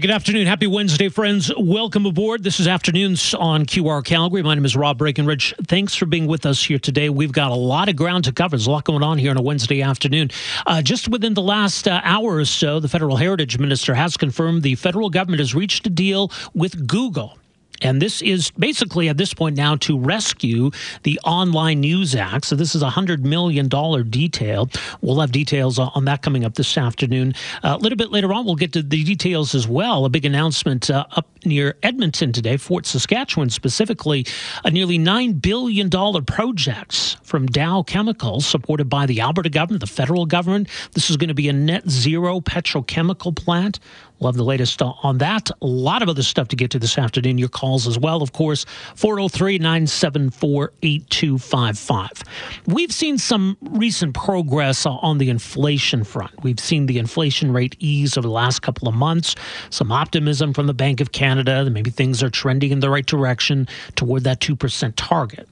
[0.00, 0.46] good afternoon.
[0.46, 1.50] Happy Wednesday, friends.
[1.56, 2.42] Welcome aboard.
[2.42, 4.42] This is Afternoons on QR Calgary.
[4.42, 5.54] My name is Rob Breckenridge.
[5.68, 7.08] Thanks for being with us here today.
[7.08, 8.58] We've got a lot of ground to cover.
[8.58, 10.30] There's a lot going on here on a Wednesday afternoon.
[10.66, 14.62] Uh, just within the last uh, hour or so, the federal heritage minister has confirmed
[14.62, 17.38] the federal government has reached a deal with Google
[17.82, 20.70] and this is basically at this point now to rescue
[21.02, 22.46] the Online News Act.
[22.46, 23.68] So this is a $100 million
[24.10, 24.68] detail.
[25.00, 27.34] We'll have details on that coming up this afternoon.
[27.62, 30.04] Uh, a little bit later on, we'll get to the details as well.
[30.04, 34.26] A big announcement uh, up near Edmonton today, Fort Saskatchewan specifically,
[34.64, 35.90] a nearly $9 billion
[36.24, 40.68] project from Dow Chemicals supported by the Alberta government, the federal government.
[40.92, 43.78] This is going to be a net zero petrochemical plant.
[44.22, 45.50] Have the latest on that.
[45.62, 47.38] A lot of other stuff to get to this afternoon.
[47.38, 48.64] Your calls as well, of course,
[48.96, 52.24] 403 974 8255.
[52.66, 56.42] We've seen some recent progress on the inflation front.
[56.42, 59.36] We've seen the inflation rate ease over the last couple of months,
[59.70, 63.06] some optimism from the Bank of Canada that maybe things are trending in the right
[63.06, 65.48] direction toward that 2% target.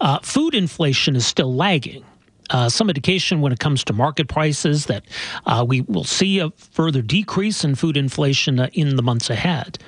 [0.00, 2.04] Uh, food inflation is still lagging
[2.50, 5.04] uh, some indication when it comes to market prices that
[5.46, 9.78] uh, we will see a further decrease in food inflation uh, in the months ahead.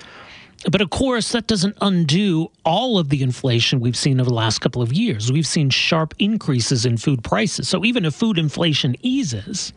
[0.71, 4.61] But of course, that doesn't undo all of the inflation we've seen over the last
[4.61, 5.33] couple of years.
[5.33, 7.69] We've seen sharp increases in food prices.
[7.69, 9.73] So even if food inflation eases,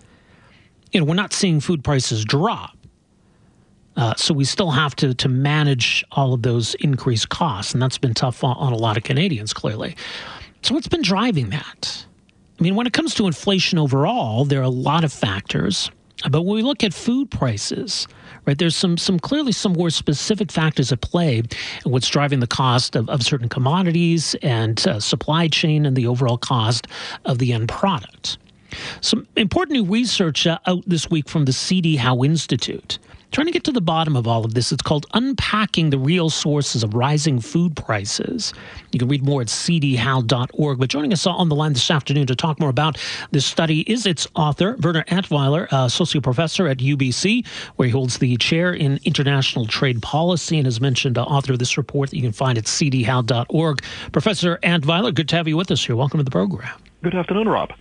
[0.91, 2.77] you know, we're not seeing food prices drop.
[3.97, 7.97] Uh, so we still have to to manage all of those increased costs, and that's
[7.97, 9.95] been tough on, on a lot of Canadians, clearly.
[10.61, 12.05] So what's been driving that?
[12.59, 15.91] I mean, when it comes to inflation overall, there are a lot of factors.
[16.29, 18.07] But when we look at food prices,
[18.45, 21.43] right, there's some some clearly some more specific factors at play.
[21.83, 26.37] What's driving the cost of, of certain commodities and uh, supply chain and the overall
[26.37, 26.87] cost
[27.25, 28.37] of the end product.
[29.01, 32.97] Some important new research uh, out this week from the CD Howe Institute
[33.35, 34.71] trying to get to the bottom of all of this.
[34.71, 38.53] It's called Unpacking the Real Sources of Rising Food Prices.
[38.93, 40.79] You can read more at cdhowe.org.
[40.79, 42.97] But joining us on the line this afternoon to talk more about
[43.31, 48.37] this study is its author, Werner Antweiler, associate professor at UBC, where he holds the
[48.37, 52.21] chair in international trade policy and has mentioned uh, author of this report that you
[52.21, 53.83] can find at cdhowe.org.
[54.13, 55.97] Professor Antweiler, good to have you with us here.
[55.97, 56.84] Welcome to the program.
[57.05, 57.71] Good afternoon, Rob.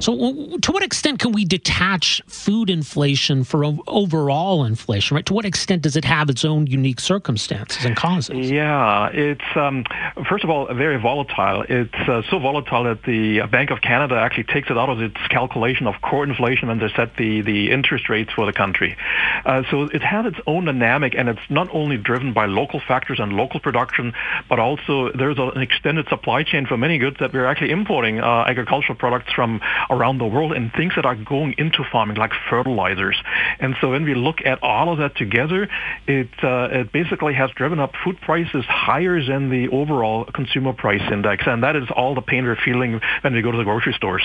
[0.00, 5.14] So, to what extent can we detach food inflation from overall inflation?
[5.14, 5.24] Right?
[5.26, 8.50] To what extent does it have its own unique circumstances and causes?
[8.50, 9.84] Yeah, it's um,
[10.28, 11.64] first of all very volatile.
[11.68, 15.16] It's uh, so volatile that the Bank of Canada actually takes it out of its
[15.28, 18.96] calculation of core inflation when they set the the interest rates for the country.
[19.44, 23.20] Uh, so it has its own dynamic, and it's not only driven by local factors
[23.20, 24.12] and local production,
[24.48, 28.18] but also there's an extended supply chain for many goods that we're actually importing.
[28.20, 32.32] Uh, agricultural products from around the world and things that are going into farming like
[32.48, 33.16] fertilizers.
[33.60, 35.68] And so when we look at all of that together,
[36.06, 41.02] it, uh, it basically has driven up food prices higher than the overall consumer price
[41.12, 41.44] index.
[41.46, 44.22] And that is all the pain we're feeling when we go to the grocery stores.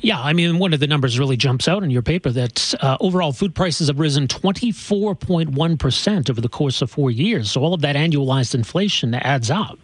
[0.00, 2.96] Yeah, I mean, one of the numbers really jumps out in your paper that uh,
[3.00, 7.50] overall food prices have risen 24.1% over the course of four years.
[7.50, 9.78] So all of that annualized inflation adds up.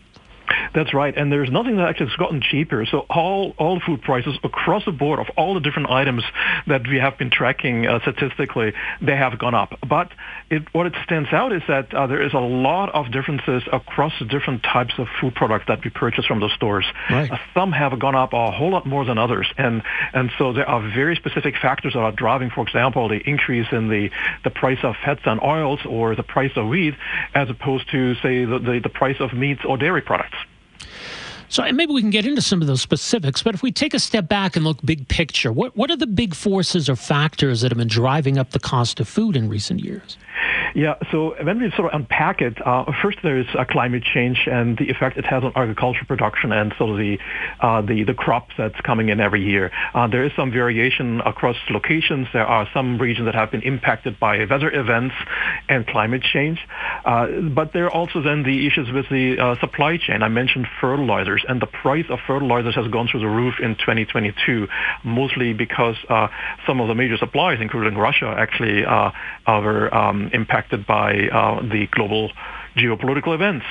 [0.76, 2.84] That's right, and there's nothing that actually has gotten cheaper.
[2.84, 6.22] So all all food prices across the board of all the different items
[6.66, 9.78] that we have been tracking uh, statistically, they have gone up.
[9.88, 10.10] But
[10.50, 14.12] it, what it stands out is that uh, there is a lot of differences across
[14.18, 16.84] the different types of food products that we purchase from the stores.
[17.08, 17.30] Right.
[17.30, 19.82] Uh, some have gone up a whole lot more than others, and
[20.12, 23.88] and so there are very specific factors that are driving, for example, the increase in
[23.88, 24.10] the
[24.44, 26.92] the price of fats and oils or the price of wheat,
[27.34, 30.36] as opposed to say the, the, the price of meats or dairy products.
[31.48, 33.98] So maybe we can get into some of those specifics, but if we take a
[33.98, 37.70] step back and look big picture, what, what are the big forces or factors that
[37.70, 40.16] have been driving up the cost of food in recent years?
[40.74, 44.46] Yeah, so when we sort of unpack it, uh, first there is uh, climate change
[44.46, 47.18] and the effect it has on agricultural production and sort of the
[47.60, 49.70] uh, the, the crops that's coming in every year.
[49.94, 52.26] Uh, there is some variation across locations.
[52.32, 55.14] There are some regions that have been impacted by weather events
[55.68, 56.58] and climate change.
[57.04, 60.22] Uh, but there are also then the issues with the uh, supply chain.
[60.22, 64.68] I mentioned fertilizers, and the price of fertilizers has gone through the roof in 2022,
[65.04, 65.96] mostly because
[66.66, 68.82] some of the major suppliers, including Russia, actually
[69.46, 72.30] were um, impacted by uh, the global
[72.76, 73.64] geopolitical events.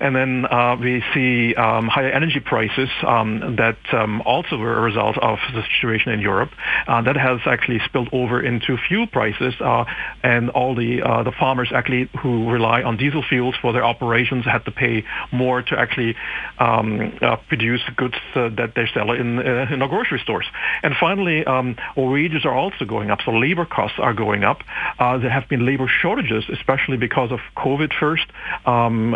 [0.00, 4.80] and then uh, we see um, higher energy prices um, that um, also were a
[4.80, 6.50] result of the situation in Europe.
[6.86, 9.84] Uh, that has actually spilled over into fuel prices, uh,
[10.22, 14.44] and all the uh, the farmers actually who rely on diesel fuels for their operations
[14.44, 16.14] had to pay more to actually
[16.58, 20.46] um, uh, produce goods uh, that they sell in in our grocery stores.
[20.82, 24.62] And finally, um, wages are also going up, so labor costs are going up.
[24.98, 28.26] there have been labor shortages, especially because of COVID first.
[28.64, 29.14] Um,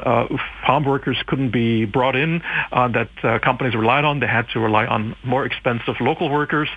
[0.66, 2.42] farm workers couldn't be brought in
[2.72, 3.08] that
[3.42, 4.20] companies relied on.
[4.20, 6.68] They had to rely on more expensive local workers,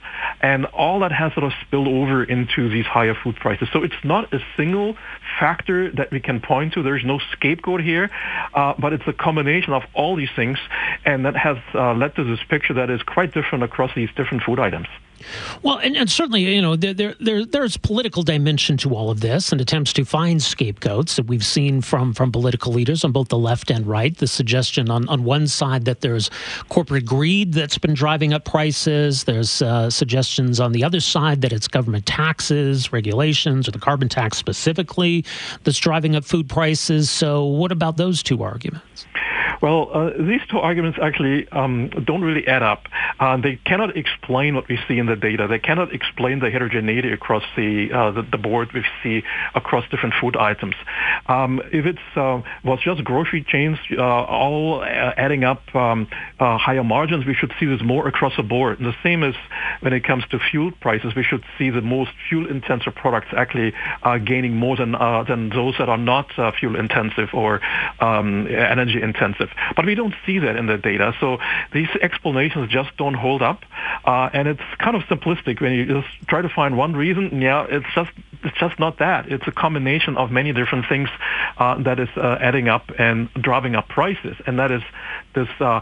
[0.42, 3.68] and all that has sort of spilled over into these higher food prices.
[3.72, 4.96] So it's not a single
[5.40, 6.84] factor that we can point to.
[6.84, 8.10] There's no scapegoat here,
[8.54, 10.58] uh, but it's a combination of all these things,
[11.06, 14.44] and that has uh, led to this picture that is quite different across these different
[14.44, 14.88] food items.
[15.62, 19.52] Well, and, and certainly, you know, there, there, there's political dimension to all of this
[19.52, 23.38] and attempts to find scapegoats that we've seen from, from political leaders on both the
[23.38, 24.16] left and right.
[24.18, 26.30] The suggestion on, on one side that there's
[26.70, 29.24] corporate greed that's been driving up prices.
[29.24, 34.10] There's uh, suggestions on the other side that it's government taxes, regulations, or the carbon
[34.10, 35.26] tax specifically
[35.64, 37.10] that's driving up food prices.
[37.10, 39.06] So, what about those two arguments?
[39.64, 42.84] Well, uh, these two arguments actually um, don't really add up.
[43.18, 45.48] Uh, they cannot explain what we see in the data.
[45.48, 49.24] They cannot explain the heterogeneity across the uh, the, the, board we see
[49.56, 50.76] across different food items.
[51.28, 56.08] Um, if it uh, was just grocery chains uh, all uh, adding up um,
[56.40, 58.80] higher margins, we should see this more across the board.
[58.82, 59.34] And the same as
[59.80, 63.72] when it comes to fuel prices, we should see the most fuel-intensive products actually
[64.26, 66.28] gaining more than than those that are not
[66.60, 67.62] fuel-intensive or
[68.02, 69.53] um, energy-intensive.
[69.76, 71.14] But we don't see that in the data.
[71.20, 71.40] So
[71.72, 73.64] these explanations just don't hold up.
[74.06, 77.42] Uh, and it's kind of simplistic when you just try to find one reason.
[77.42, 78.12] Yeah, it's just
[78.44, 79.32] it's just not that.
[79.32, 81.10] It's a combination of many different things
[81.58, 84.36] uh, that is uh, adding up and driving up prices.
[84.46, 84.82] And that is
[85.34, 85.82] this uh,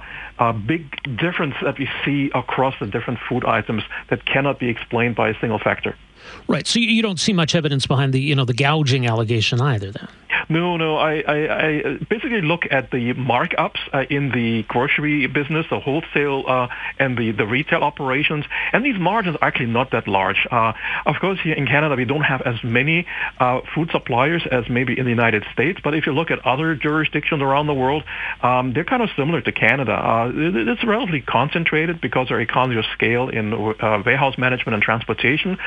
[0.53, 5.29] big difference that we see across the different food items that cannot be explained by
[5.29, 5.95] a single factor.
[6.51, 6.67] Right.
[6.67, 10.07] So you don't see much evidence behind the you know the gouging allegation either, then.
[10.49, 10.97] No, no.
[10.97, 16.43] I, I, I basically look at the markups uh, in the grocery business, the wholesale
[16.45, 16.67] uh,
[16.99, 18.43] and the, the retail operations,
[18.73, 20.45] and these margins are actually not that large.
[20.51, 20.73] Uh,
[21.05, 23.07] of course, here in Canada, we don't have as many
[23.39, 26.75] uh, food suppliers as maybe in the United States, but if you look at other
[26.75, 28.03] jurisdictions around the world,
[28.41, 29.93] um, they're kind of similar to Canada.
[29.93, 34.73] Uh, it, it's relatively concentrated because there are economies of scale in uh, warehouse management
[34.73, 35.57] and transportation,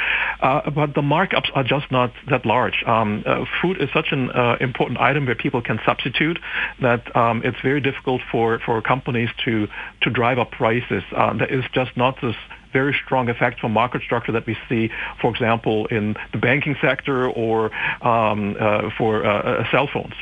[0.75, 2.83] but the markups are just not that large.
[2.87, 3.25] Um,
[3.63, 4.31] food is such an
[4.61, 6.39] important item where people can substitute
[6.81, 9.69] that um, it's very difficult for, for companies to,
[10.03, 11.03] to drive up prices.
[11.15, 12.37] Uh, there is just not this
[12.73, 14.91] very strong effect from market structure that we see,
[15.21, 17.71] for example, in the banking sector or
[18.07, 20.15] um, uh, for uh, uh cell phones.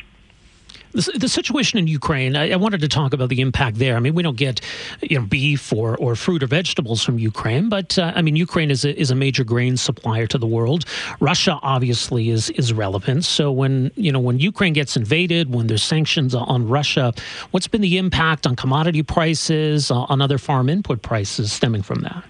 [0.93, 3.95] The, the situation in Ukraine, I, I, wanted to talk about the impact there.
[3.95, 4.61] I mean, we don't get
[5.01, 8.69] you know beef or, or fruit or vegetables from Ukraine, but uh, I mean, Ukraine
[8.69, 10.85] is a, is a major grain supplier to the world.
[11.19, 13.25] Russia obviously is is relevant.
[13.25, 17.13] So when you know when Ukraine gets invaded, when there's sanctions on Russia,
[17.51, 22.01] what's been the impact on commodity prices, uh, on other farm input prices stemming from
[22.01, 22.23] that?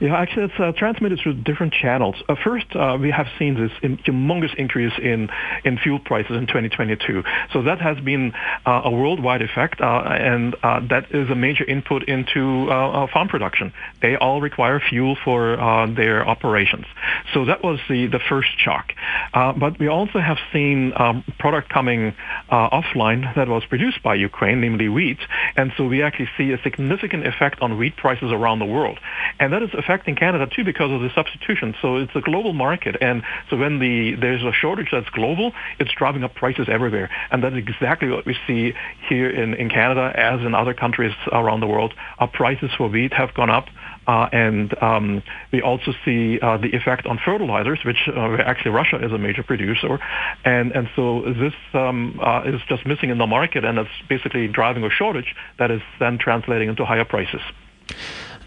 [0.00, 2.16] Yeah, actually, it's uh, transmitted through different channels.
[2.28, 5.28] Uh, first, uh, we have seen this humongous increase in,
[5.64, 7.22] in fuel prices in 2022.
[7.52, 8.32] So that has been
[8.66, 12.66] uh, a worldwide effect, uh, and uh, that is a major input into
[13.12, 13.72] farm production.
[14.00, 15.56] They all require fuel for
[15.96, 16.86] their operations.
[17.34, 18.92] So that was the, the first shock.
[19.32, 22.14] but we also have seen um, product coming
[22.50, 25.18] offline that was produced by Ukraine, namely wheat,
[25.56, 28.98] and so we actually see a significant effect on wheat prices around the world.
[29.38, 31.74] And that is affecting affecting Canada too because of the substitution.
[31.82, 35.92] So it's a global market, and so when the there's a shortage that's global, it's
[35.92, 38.74] driving up prices everywhere, and that's exactly what we see
[39.08, 41.94] here in, in Canada as in other countries around the world.
[42.18, 43.66] Our prices for wheat have gone up.
[44.04, 45.22] Uh, and um,
[45.52, 49.44] we also see uh, the effect on fertilizers, which uh, actually Russia is a major
[49.44, 50.00] producer,
[50.44, 54.48] and and so this um, uh, is just missing in the market, and it's basically
[54.48, 57.40] driving a shortage that is then translating into higher prices.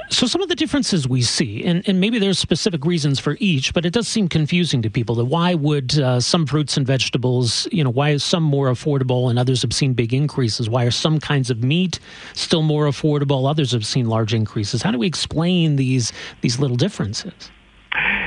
[0.10, 3.74] So, some of the differences we see, and, and maybe there's specific reasons for each,
[3.74, 7.68] but it does seem confusing to people that why would uh, some fruits and vegetables,
[7.72, 10.70] you know, why is some more affordable and others have seen big increases?
[10.70, 12.00] Why are some kinds of meat
[12.34, 13.50] still more affordable?
[13.50, 14.82] Others have seen large increases.
[14.84, 17.34] How do we explain these these little differences?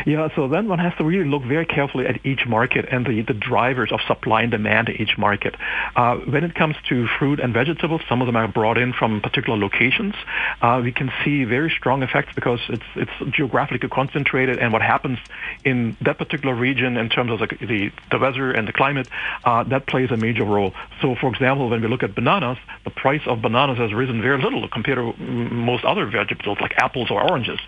[0.07, 3.23] Yeah, so then one has to really look very carefully at each market and the,
[3.23, 5.55] the drivers of supply and demand in each market.
[5.97, 9.21] Uh, when it comes to fruit and vegetables, some of them are brought in from
[9.21, 10.15] particular locations.
[10.61, 15.19] Uh, we can see very strong effects because it's it's geographically concentrated, and what happens
[15.65, 19.09] in that particular region in terms of the the, the weather and the climate,
[19.45, 20.73] uh, that plays a major role.
[21.01, 24.43] So, for example, when we look at bananas, the price of bananas has risen very
[24.43, 27.59] little compared to most other vegetables like apples or oranges.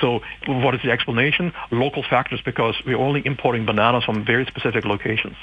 [0.00, 1.52] So, what is the explanation?
[1.80, 5.36] Local factors because we're only importing bananas from very specific locations.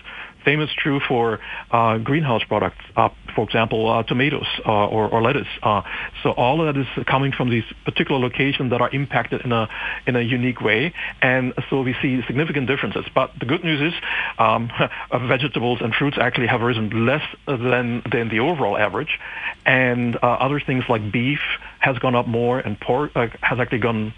[0.48, 5.22] Same is true for uh, greenhouse products, uh, for example, uh, tomatoes uh, or, or,
[5.22, 5.48] lettuce.
[5.62, 5.82] Uh,
[6.24, 9.68] so all of that is coming from these particular locations that are impacted in a
[10.06, 13.04] in a unique way, and so we see significant differences.
[13.14, 14.00] But the good news is,
[14.40, 14.72] um,
[15.28, 19.20] vegetables and fruits actually have risen less than than the overall average,
[19.66, 21.42] and uh, other things like beef
[21.80, 24.14] has gone up more, and pork has actually gone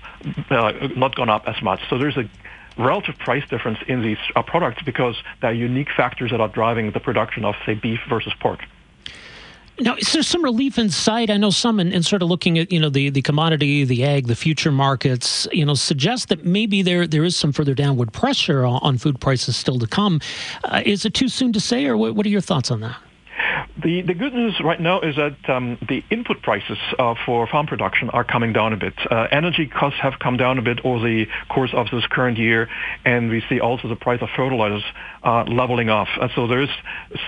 [0.52, 1.80] not gone up as much.
[1.90, 2.30] So there's a
[2.80, 6.92] relative price difference in these uh, products because there are unique factors that are driving
[6.92, 8.62] the production of, say, beef versus pork.
[9.82, 11.30] Now, is there some relief in sight?
[11.30, 14.04] I know some, in, in, sort of looking at you know the, the commodity, the
[14.04, 18.12] egg, the future markets, you know, suggest that maybe there there is some further downward
[18.12, 20.20] pressure on, on food prices still to come.
[20.66, 22.98] Uh, is it too soon to say, or what, what are your thoughts on that?
[23.82, 27.68] The, the good news right now is that um, the input prices uh, for farm
[27.68, 28.94] production are coming down a bit.
[29.10, 32.68] Uh, energy costs have come down a bit over the course of this current year,
[33.06, 34.84] and we see also the price of fertilizers
[35.24, 36.08] uh, leveling off.
[36.20, 36.70] Uh, so there's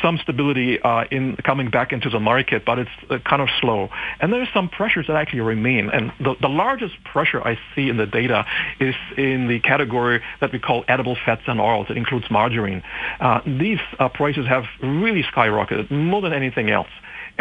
[0.01, 3.89] some stability uh, in coming back into the market, but it's uh, kind of slow.
[4.19, 5.89] And there's some pressures that actually remain.
[5.89, 8.45] And the, the largest pressure I see in the data
[8.79, 11.87] is in the category that we call edible fats and oils.
[11.89, 12.83] It includes margarine.
[13.45, 13.79] these
[14.13, 16.89] prices have really skyrocketed more than anything else.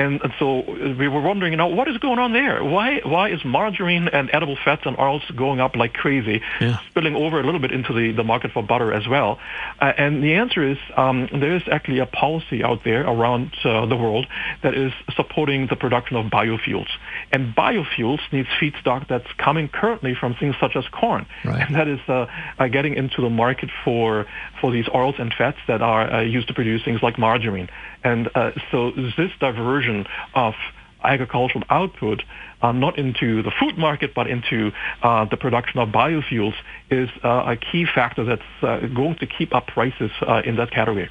[0.00, 0.62] And, and, so
[0.98, 2.64] we were wondering, you know, what is going on there?
[2.64, 6.78] Why why is margarine and edible fats and oils going up like crazy, yeah.
[6.88, 9.38] spilling over a little bit into the, the market for butter as well?
[9.78, 13.84] Uh, and the answer is um, there is actually a policy out there around uh,
[13.86, 14.26] the world
[14.62, 16.88] that is supporting the production of biofuels.
[17.30, 21.66] And biofuels needs feedstock that's coming currently from things such as corn, right.
[21.66, 22.26] and that is uh,
[22.58, 24.26] uh getting into the market for
[24.60, 27.68] for these oils and fats that are uh, used to produce things like margarine.
[28.02, 29.89] And uh, so this diversion
[30.34, 30.54] of
[31.02, 32.22] agricultural output
[32.62, 34.70] uh, not into the food market but into
[35.02, 36.54] uh, the production of biofuels
[36.90, 40.70] is uh, a key factor that's uh, going to keep up prices uh, in that
[40.70, 41.08] category.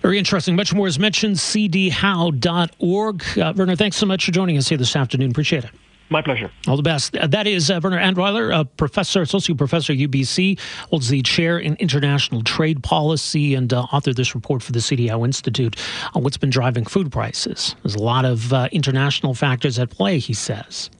[0.00, 0.56] Very interesting.
[0.56, 3.24] Much more is mentioned, cdhowe.org.
[3.38, 5.30] Uh, Werner, thanks so much for joining us here this afternoon.
[5.30, 5.70] Appreciate it.
[6.10, 6.50] My pleasure.
[6.68, 7.16] All the best.
[7.16, 10.58] Uh, that is uh, Werner Antweiler, a professor, associate professor at UBC,
[10.90, 15.06] holds the chair in international trade policy and uh, authored this report for the CD
[15.06, 15.76] Howe Institute
[16.14, 17.76] on what's been driving food prices.
[17.82, 20.90] There's a lot of uh, international factors at play, he says.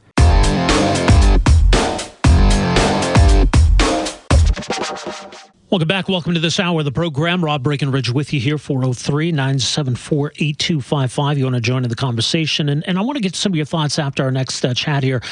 [5.73, 6.07] Welcome back.
[6.07, 7.43] Welcome to this hour of the program.
[7.43, 11.39] Rob Breckenridge with you here, 403 974 8255.
[11.39, 12.69] You want to join in the conversation.
[12.69, 15.03] And, and I want to get some of your thoughts after our next uh, chat
[15.03, 15.23] here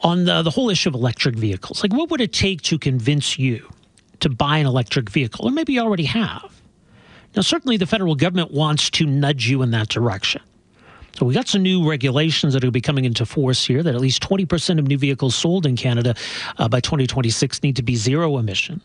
[0.00, 1.80] on the, the whole issue of electric vehicles.
[1.84, 3.72] Like, what would it take to convince you
[4.18, 5.46] to buy an electric vehicle?
[5.46, 6.60] Or maybe you already have.
[7.36, 10.42] Now, certainly the federal government wants to nudge you in that direction.
[11.16, 14.00] So we got some new regulations that are be coming into force here that at
[14.00, 16.16] least 20% of new vehicles sold in Canada
[16.58, 18.80] uh, by 2026 need to be zero emission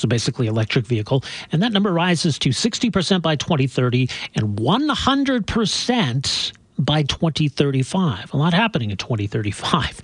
[0.00, 7.02] so basically electric vehicle, and that number rises to 60% by 2030 and 100% by
[7.02, 8.32] 2035.
[8.32, 10.00] A lot happening in 2035.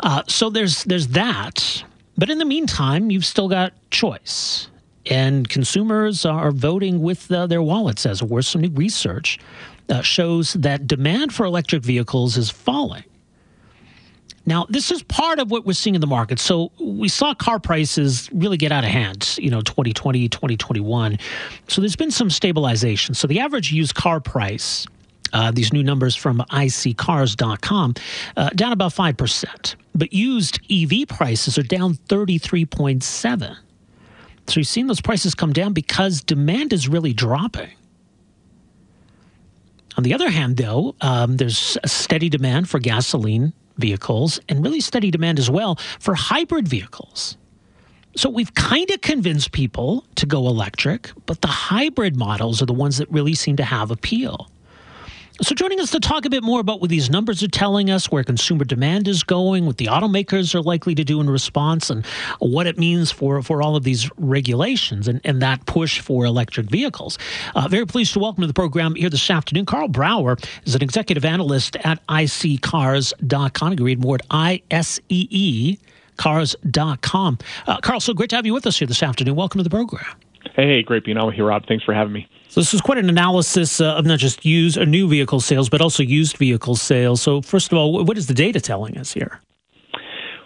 [0.00, 1.84] Uh, so there's there's that,
[2.16, 4.68] but in the meantime, you've still got choice,
[5.06, 8.06] and consumers are voting with their wallets.
[8.06, 9.38] As it were, some new research
[9.90, 13.04] uh, shows that demand for electric vehicles is falling.
[14.50, 16.40] Now, this is part of what we're seeing in the market.
[16.40, 21.18] So we saw car prices really get out of hand, you know, 2020, 2021.
[21.68, 23.14] So there's been some stabilization.
[23.14, 24.88] So the average used car price,
[25.32, 27.94] uh, these new numbers from iSeeCars.com,
[28.36, 29.76] uh, down about 5%.
[29.94, 33.56] But used EV prices are down 33.7.
[34.48, 37.70] So you've seen those prices come down because demand is really dropping.
[39.96, 44.80] On the other hand, though, um, there's a steady demand for gasoline vehicles and really
[44.80, 47.36] steady demand as well for hybrid vehicles.
[48.16, 52.72] So we've kind of convinced people to go electric, but the hybrid models are the
[52.72, 54.50] ones that really seem to have appeal.
[55.42, 58.10] So, joining us to talk a bit more about what these numbers are telling us,
[58.10, 62.04] where consumer demand is going, what the automakers are likely to do in response, and
[62.40, 66.68] what it means for, for all of these regulations and, and that push for electric
[66.68, 67.18] vehicles.
[67.54, 69.64] Uh, very pleased to welcome to the program here this afternoon.
[69.64, 73.70] Karl Brauer is an executive analyst at iSeeCars.com.
[73.70, 75.78] You can read more at ISEE
[76.18, 77.38] cars.com.
[77.66, 79.36] Uh, Karl, so great to have you with us here this afternoon.
[79.36, 80.04] Welcome to the program.
[80.54, 81.64] Hey, great being on here, Rob.
[81.66, 82.28] Thanks for having me.
[82.50, 85.68] So this is quite an analysis uh, of not just used or new vehicle sales,
[85.68, 87.22] but also used vehicle sales.
[87.22, 89.40] So first of all, what is the data telling us here?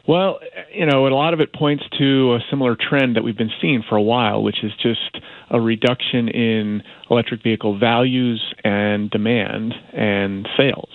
[0.06, 0.38] Well,
[0.70, 3.82] you know, a lot of it points to a similar trend that we've been seeing
[3.88, 5.18] for a while, which is just
[5.49, 10.90] a reduction in electric vehicle values and demand and sales.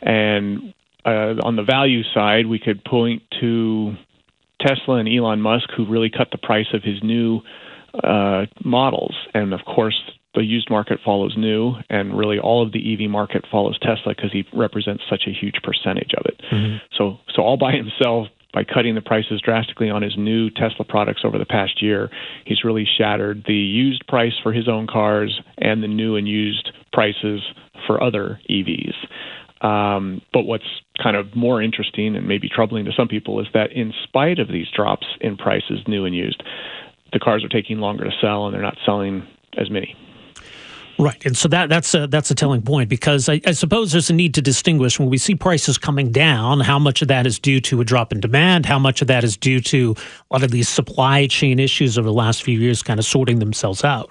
[0.00, 0.72] And
[1.04, 3.94] uh, on the value side, we could point to
[4.58, 7.42] Tesla and Elon Musk, who really cut the price of his new
[8.02, 9.14] uh, models.
[9.34, 10.00] And of course,
[10.36, 14.32] the used market follows new, and really all of the EV market follows Tesla because
[14.32, 16.40] he represents such a huge percentage of it.
[16.52, 16.76] Mm-hmm.
[16.96, 21.22] So, so all by himself, by cutting the prices drastically on his new Tesla products
[21.24, 22.10] over the past year,
[22.44, 26.70] he's really shattered the used price for his own cars and the new and used
[26.92, 27.42] prices
[27.86, 28.94] for other EVs.
[29.60, 30.64] Um, but what's
[31.02, 34.48] kind of more interesting and maybe troubling to some people is that in spite of
[34.48, 36.42] these drops in prices, new and used,
[37.12, 39.26] the cars are taking longer to sell and they're not selling
[39.58, 39.96] as many.
[40.98, 44.08] Right, and so that that's a that's a telling point because I, I, suppose there's
[44.08, 46.60] a need to distinguish when we see prices coming down.
[46.60, 48.64] How much of that is due to a drop in demand?
[48.64, 49.94] How much of that is due to
[50.30, 53.40] a lot of these supply chain issues over the last few years, kind of sorting
[53.40, 54.10] themselves out?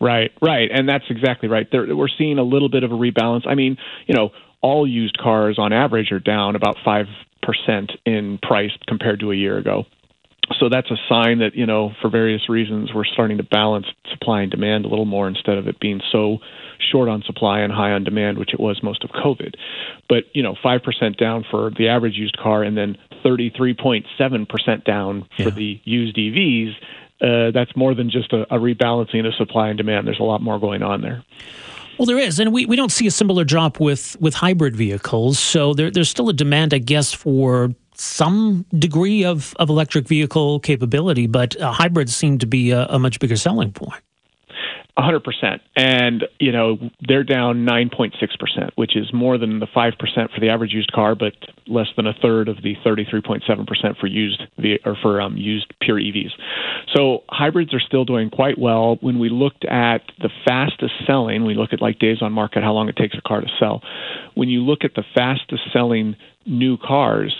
[0.00, 1.66] Right, right, and that's exactly right.
[1.72, 3.44] There, we're seeing a little bit of a rebalance.
[3.46, 7.06] I mean, you know, all used cars on average are down about five
[7.42, 9.86] percent in price compared to a year ago
[10.58, 14.42] so that's a sign that you know for various reasons we're starting to balance supply
[14.42, 16.38] and demand a little more instead of it being so
[16.90, 19.54] short on supply and high on demand which it was most of covid
[20.08, 25.44] but you know 5% down for the average used car and then 33.7% down yeah.
[25.44, 26.74] for the used EVs
[27.20, 30.42] uh, that's more than just a, a rebalancing of supply and demand there's a lot
[30.42, 31.24] more going on there
[31.98, 35.38] well, there is, and we, we don't see a similar drop with, with hybrid vehicles.
[35.38, 40.60] So there, there's still a demand, I guess, for some degree of, of electric vehicle
[40.60, 44.02] capability, but uh, hybrids seem to be a, a much bigger selling point.
[44.98, 45.60] 100%.
[45.76, 49.92] And, you know, they're down 9.6%, which is more than the 5%
[50.34, 51.34] for the average used car, but
[51.66, 54.42] less than a third of the 33.7% for used
[54.86, 56.30] or for um, used pure EVs.
[56.94, 58.96] So hybrids are still doing quite well.
[59.02, 62.72] When we looked at the fastest selling, we look at like days on market, how
[62.72, 63.82] long it takes a car to sell.
[64.34, 67.34] When you look at the fastest selling new cars,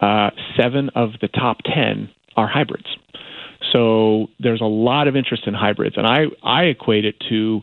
[0.00, 2.86] uh, seven of the top 10 are hybrids.
[3.72, 7.60] So there's a lot of interest in hybrids, and I, I equate it to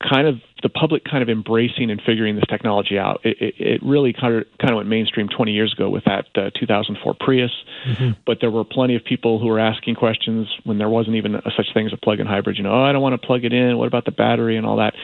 [0.00, 3.20] kind of the public kind of embracing and figuring this technology out.
[3.24, 6.26] It, it, it really kind of kind of went mainstream 20 years ago with that
[6.34, 7.50] uh, 2004 Prius,
[7.86, 8.10] mm-hmm.
[8.26, 11.42] but there were plenty of people who were asking questions when there wasn't even a,
[11.56, 12.56] such thing as a plug-in hybrid.
[12.56, 13.76] You know, oh, I don't want to plug it in.
[13.76, 14.94] What about the battery and all that?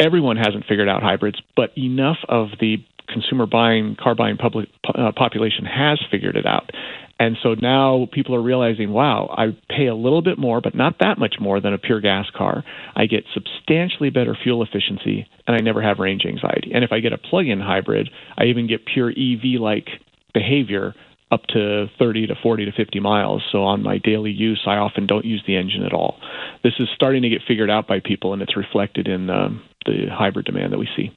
[0.00, 5.12] Everyone hasn't figured out hybrids, but enough of the consumer buying, car buying public uh,
[5.16, 6.70] population has figured it out.
[7.18, 10.98] And so now people are realizing, wow, I pay a little bit more, but not
[10.98, 12.64] that much more than a pure gas car.
[12.96, 16.72] I get substantially better fuel efficiency, and I never have range anxiety.
[16.74, 19.88] And if I get a plug in hybrid, I even get pure EV like
[20.32, 20.94] behavior
[21.30, 23.42] up to 30 to 40 to 50 miles.
[23.50, 26.18] So on my daily use, I often don't use the engine at all.
[26.62, 30.06] This is starting to get figured out by people, and it's reflected in um, the
[30.10, 31.16] hybrid demand that we see.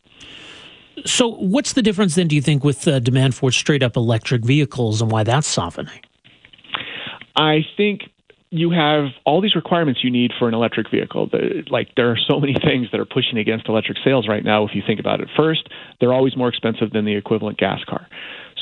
[1.06, 4.44] So, what's the difference then, do you think, with uh, demand for straight up electric
[4.44, 6.00] vehicles and why that's softening?
[7.36, 8.02] I think
[8.50, 11.30] you have all these requirements you need for an electric vehicle.
[11.70, 14.66] Like there are so many things that are pushing against electric sales right now.
[14.66, 15.68] If you think about it, first,
[16.00, 18.08] they're always more expensive than the equivalent gas car.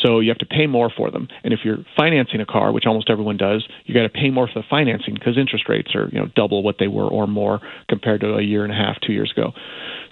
[0.03, 1.27] So you have to pay more for them.
[1.43, 4.47] And if you're financing a car, which almost everyone does, you got to pay more
[4.47, 7.61] for the financing because interest rates are you know double what they were or more
[7.87, 9.53] compared to a year and a half, two years ago.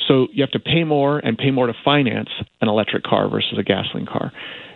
[0.08, 2.30] So you have to pay more and pay more to finance
[2.62, 4.32] an electric car versus a gasoline car.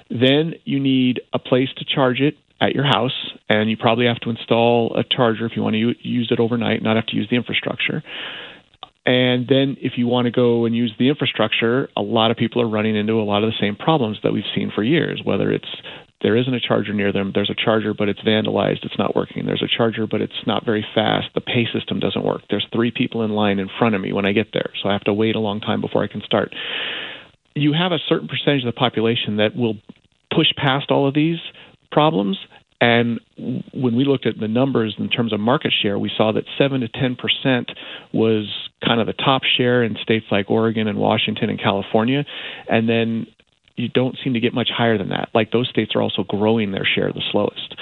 [0.10, 4.20] Then you need a place to charge it at your house, and you probably have
[4.22, 7.28] to install a charger if you want to use it overnight, not have to use
[7.30, 8.04] the infrastructure.
[9.06, 12.62] And then if you want to go and use the infrastructure, a lot of people
[12.62, 15.52] are running into a lot of the same problems that we've seen for years, whether
[15.52, 15.70] it's
[16.22, 17.32] there isn't a charger near them.
[17.34, 18.84] There's a charger, but it's vandalized.
[18.84, 19.46] It's not working.
[19.46, 21.28] There's a charger, but it's not very fast.
[21.36, 22.42] The pay system doesn't work.
[22.50, 24.94] There's three people in line in front of me when I get there, so I
[24.94, 26.54] have to wait a long time before I can start.
[27.56, 29.76] You have a certain percentage of the population that will
[30.36, 31.38] push past all of these
[31.92, 32.38] problems.
[32.80, 33.20] And
[33.74, 36.82] when we looked at the numbers in terms of market share, we saw that 7
[36.82, 37.72] to 10 percent
[38.14, 38.46] was
[38.86, 42.24] kind of the top share in states like Oregon and Washington and California.
[42.70, 43.28] And then
[43.78, 45.30] you don't seem to get much higher than that.
[45.34, 47.76] Like those states are also growing their share the slowest.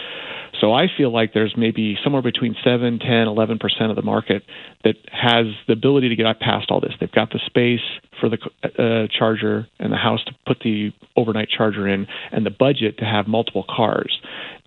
[0.61, 4.43] So I feel like there's maybe somewhere between 7, 10, 11% of the market
[4.83, 6.93] that has the ability to get past all this.
[6.99, 7.81] They've got the space
[8.19, 12.51] for the uh, charger and the house to put the overnight charger in and the
[12.51, 14.17] budget to have multiple cars.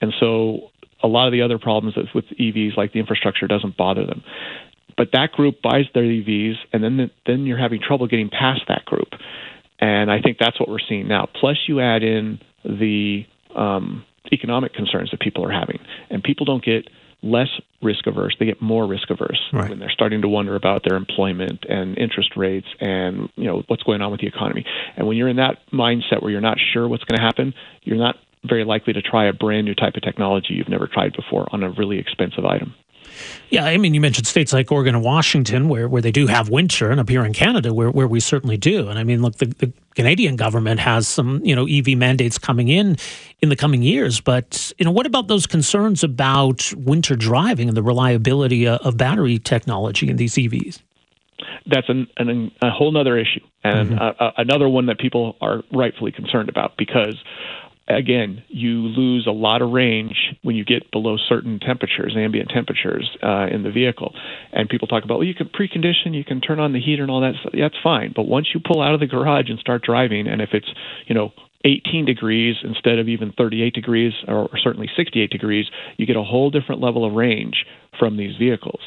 [0.01, 0.71] And so
[1.03, 4.23] a lot of the other problems with EVs, like the infrastructure, doesn't bother them.
[4.97, 8.85] But that group buys their EVs, and then then you're having trouble getting past that
[8.85, 9.09] group.
[9.81, 11.29] And I think that's what we're seeing now.
[11.41, 15.79] Plus, you add in the um, economic concerns that people are having,
[16.11, 16.88] and people don't get
[17.23, 17.49] less
[17.83, 19.71] risk averse; they get more risk averse right.
[19.71, 23.83] when they're starting to wonder about their employment and interest rates and you know what's
[23.85, 24.64] going on with the economy.
[24.97, 27.99] And when you're in that mindset where you're not sure what's going to happen, you're
[27.99, 31.49] not very likely to try a brand new type of technology you've never tried before
[31.53, 32.75] on a really expensive item.
[33.50, 36.48] Yeah, I mean, you mentioned states like Oregon and Washington where, where they do have
[36.48, 38.88] winter, and up here in Canada where, where we certainly do.
[38.88, 42.68] And I mean, look, the, the Canadian government has some, you know, EV mandates coming
[42.68, 42.96] in
[43.40, 44.20] in the coming years.
[44.20, 49.38] But, you know, what about those concerns about winter driving and the reliability of battery
[49.38, 50.81] technology in these EVs?
[51.66, 54.22] That's an, an, a whole other issue, and mm-hmm.
[54.22, 57.14] uh, another one that people are rightfully concerned about because
[57.88, 63.16] again, you lose a lot of range when you get below certain temperatures, ambient temperatures
[63.22, 64.14] uh, in the vehicle.
[64.53, 67.11] And people talk about, well, you can precondition, you can turn on the heater and
[67.11, 67.35] all that.
[67.40, 67.53] Stuff.
[67.59, 68.12] That's fine.
[68.14, 70.68] But once you pull out of the garage and start driving, and if it's,
[71.07, 71.33] you know,
[71.64, 76.51] 18 degrees instead of even 38 degrees or certainly 68 degrees, you get a whole
[76.51, 77.64] different level of range
[77.98, 78.81] from these vehicles.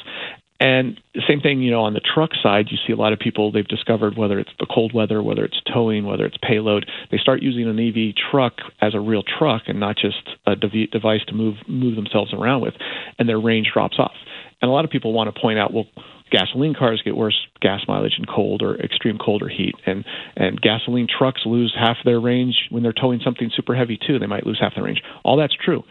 [0.62, 3.50] And same thing, you know, on the truck side, you see a lot of people,
[3.50, 7.42] they've discovered whether it's the cold weather, whether it's towing, whether it's payload, they start
[7.42, 11.56] using an EV truck as a real truck and not just a device to move
[11.66, 12.74] move themselves around with,
[13.18, 14.14] and their range drops off.
[14.60, 15.86] And a lot of people want to point out, well,
[16.30, 19.74] gasoline cars get worse gas mileage in cold or extreme cold or heat.
[19.84, 20.04] And
[20.36, 24.26] and gasoline trucks lose half their range when they're towing something super heavy too they
[24.26, 25.02] might lose half their range.
[25.24, 25.82] All that's true.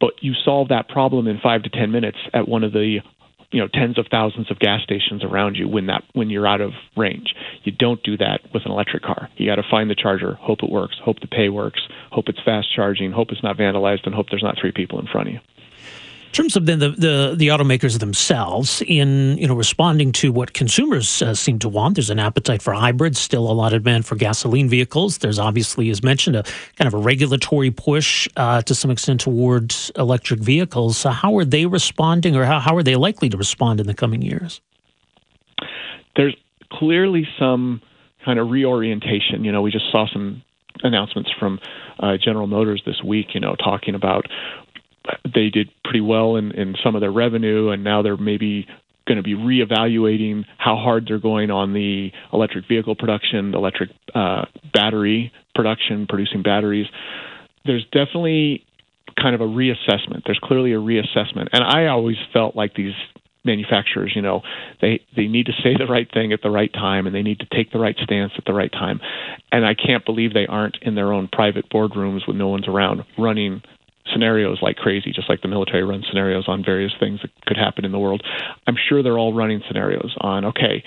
[0.00, 3.00] But you solve that problem in 5 to 10 minutes at one of the
[3.52, 6.60] you know tens of thousands of gas stations around you when that when you're out
[6.60, 7.34] of range.
[7.64, 9.28] You don't do that with an electric car.
[9.36, 12.40] You got to find the charger, hope it works, hope the pay works, hope it's
[12.44, 15.34] fast charging, hope it's not vandalized, and hope there's not three people in front of
[15.34, 15.40] you.
[16.30, 21.22] In terms of the, the, the automakers themselves, in you know responding to what consumers
[21.22, 24.14] uh, seem to want, there's an appetite for hybrids, still a lot of demand for
[24.14, 25.18] gasoline vehicles.
[25.18, 26.44] There's obviously, as mentioned, a
[26.76, 30.98] kind of a regulatory push uh, to some extent towards electric vehicles.
[30.98, 33.94] So how are they responding, or how, how are they likely to respond in the
[33.94, 34.60] coming years?
[36.14, 36.36] There's
[36.72, 37.82] clearly some
[38.24, 39.42] kind of reorientation.
[39.42, 40.44] You know, we just saw some
[40.84, 41.58] announcements from
[41.98, 44.26] uh, General Motors this week, you know, talking about
[45.24, 48.66] they did pretty well in, in some of their revenue, and now they're maybe
[49.06, 53.90] going to be reevaluating how hard they're going on the electric vehicle production, the electric
[54.14, 56.86] uh, battery production, producing batteries.
[57.64, 58.64] There's definitely
[59.20, 60.22] kind of a reassessment.
[60.24, 62.94] There's clearly a reassessment, and I always felt like these
[63.44, 64.42] manufacturers, you know,
[64.80, 67.40] they they need to say the right thing at the right time, and they need
[67.40, 69.00] to take the right stance at the right time.
[69.50, 73.04] And I can't believe they aren't in their own private boardrooms when no one's around
[73.18, 73.62] running
[74.12, 77.84] scenarios like crazy, just like the military runs scenarios on various things that could happen
[77.84, 78.22] in the world.
[78.66, 80.82] I'm sure they're all running scenarios on okay,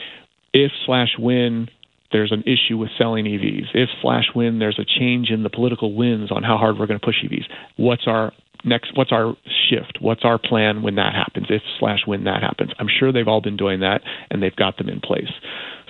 [0.53, 1.69] if slash when
[2.11, 5.95] there's an issue with selling EVs, if slash when there's a change in the political
[5.95, 7.45] winds on how hard we're going to push EVs,
[7.77, 8.31] what's our
[8.63, 9.35] next what's our
[9.69, 9.97] shift?
[9.99, 12.71] What's our plan when that happens if slash when that happens?
[12.79, 15.31] I'm sure they've all been doing that and they've got them in place.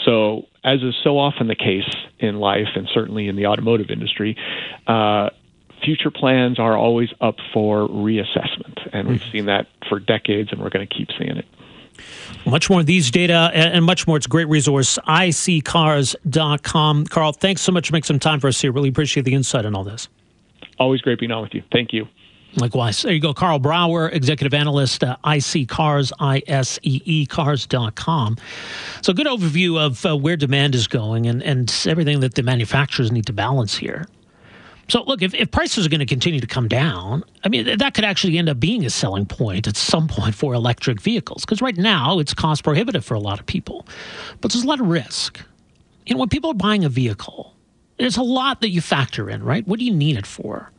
[0.06, 4.38] So as is so often the case in life and certainly in the automotive industry
[4.88, 5.30] uh,
[5.84, 8.88] future plans are always up for reassessment.
[8.92, 11.46] And we've seen that for decades, and we're going to keep seeing it.
[12.46, 14.18] Much more of these data and much more.
[14.18, 17.06] It's a great resource, iSeeCars.com.
[17.06, 18.72] Karl, thanks so much for making some time for us here.
[18.72, 20.10] Really appreciate the insight on all this.
[20.80, 21.64] Always great being on with you.
[21.72, 22.08] Thank you.
[22.56, 23.02] Likewise.
[23.02, 23.34] There you go.
[23.34, 28.38] Karl Brauer, executive analyst, uh, iSeeCars, I-S-E-E cars.com.
[29.02, 33.12] So good overview of uh, where demand is going and, and everything that the manufacturers
[33.12, 34.06] need to balance here.
[34.90, 37.94] So, look, if, if prices are going to continue to come down, I mean, that
[37.94, 41.46] could actually end up being a selling point at some point for electric vehicles.
[41.46, 43.88] Because right now, it's cost prohibitive for a lot of people.
[44.42, 45.40] But there's a lot of risk.
[46.06, 47.56] You know, when people are buying a vehicle,
[47.98, 49.66] there's a lot that you factor in, right?
[49.66, 50.70] What do you need it for?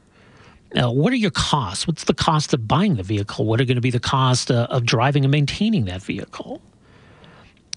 [0.74, 1.86] Now, what are your costs?
[1.86, 3.46] What's the cost of buying the vehicle?
[3.46, 6.60] What are going to be the cost uh, of driving and maintaining that vehicle?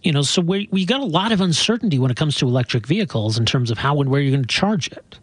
[0.03, 2.87] You know, so we, we got a lot of uncertainty when it comes to electric
[2.87, 5.19] vehicles in terms of how and where you're going to charge it.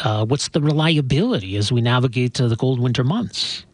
[0.00, 3.64] Uh, what's the reliability as we navigate to the cold winter months?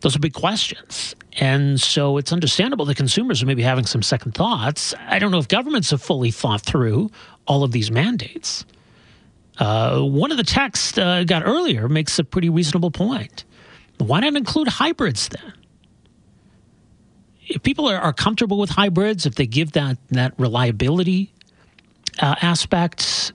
[0.00, 1.14] Those are big questions.
[1.38, 4.94] And so it's understandable that consumers are maybe having some second thoughts.
[5.06, 7.10] I don't know if governments have fully thought through
[7.46, 8.64] all of these mandates.
[9.58, 13.44] Uh, one of the texts uh, got earlier makes a pretty reasonable point.
[13.98, 15.52] Why not include hybrids then?
[17.46, 21.32] If people are, are comfortable with hybrids, if they give that that reliability
[22.20, 23.32] uh, aspect,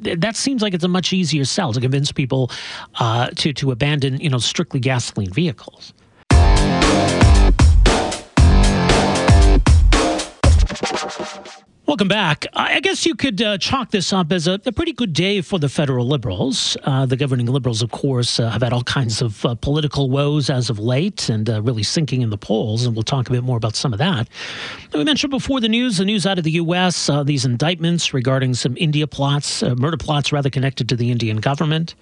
[0.00, 2.50] that seems like it's a much easier sell to convince people
[2.96, 5.92] uh, to to abandon you know strictly gasoline vehicles.
[11.96, 12.44] Welcome back.
[12.52, 15.58] I guess you could uh, chalk this up as a, a, pretty good day for
[15.58, 16.76] the federal liberals.
[16.84, 20.50] Uh, the governing liberals, of course, uh, have had all kinds of uh, political woes
[20.50, 23.42] as of late and uh, really sinking in the polls, and we'll talk a bit
[23.42, 24.28] more about some of that.
[24.92, 28.52] we mentioned before the news, the news out of the U.S., uh, these indictments regarding
[28.52, 31.94] some India plots, murder plots rather connected to the Indian government.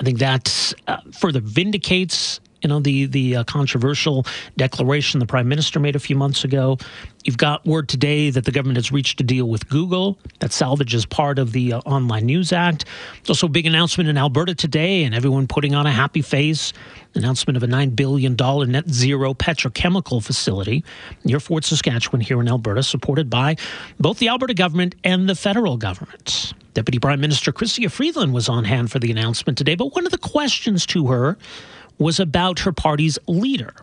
[0.00, 0.74] I think that
[1.12, 6.16] further vindicates you know the the uh, controversial declaration the prime minister made a few
[6.16, 6.78] months ago.
[7.24, 11.04] You've got word today that the government has reached a deal with Google that salvages
[11.04, 12.86] part of the uh, Online News Act.
[13.16, 16.72] There's also a big announcement in Alberta today, and everyone putting on a happy face.
[17.14, 18.36] Announcement of a $9 billion
[18.70, 20.84] net zero petrochemical facility
[21.24, 23.56] near Fort Saskatchewan here in Alberta, supported by
[23.98, 26.54] both the Alberta government and the federal government.
[26.74, 30.12] Deputy Prime Minister Chrystia Freeland was on hand for the announcement today, but one of
[30.12, 31.36] the questions to her
[32.00, 33.74] was about her party's leader.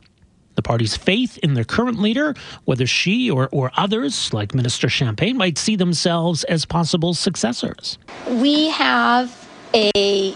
[0.56, 2.34] The party's faith in their current leader,
[2.66, 8.00] whether she or, or others, like Minister Champagne, might see themselves as possible successors.
[8.28, 10.36] We have a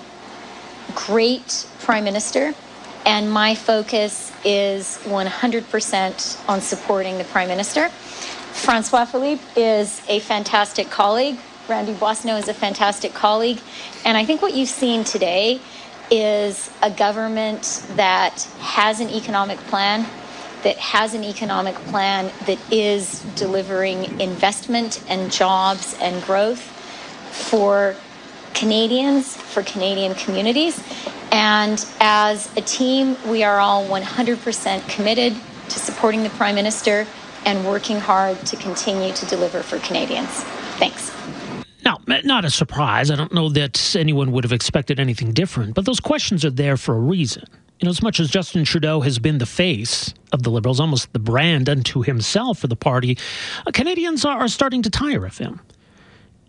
[0.94, 2.54] great prime minister,
[3.04, 7.90] and my focus is 100% on supporting the prime minister.
[7.90, 11.38] Francois Philippe is a fantastic colleague.
[11.68, 13.60] Randy Boissonnault is a fantastic colleague.
[14.06, 15.62] And I think what you've seen today
[16.12, 20.06] is a government that has an economic plan,
[20.64, 26.60] that has an economic plan that is delivering investment and jobs and growth
[27.32, 27.96] for
[28.54, 30.84] Canadians, for Canadian communities.
[31.32, 35.34] And as a team, we are all 100% committed
[35.70, 37.08] to supporting the Prime Minister
[37.46, 40.44] and working hard to continue to deliver for Canadians.
[40.78, 41.10] Thanks.
[42.08, 43.12] Now, not a surprise.
[43.12, 46.78] I don't know that anyone would have expected anything different, but those questions are there
[46.78, 47.44] for a reason.
[47.80, 51.12] You know, as much as Justin Trudeau has been the face of the Liberals, almost
[51.14, 53.18] the brand unto himself for the party,
[53.66, 55.60] uh, Canadians are, are, starting to tire of him.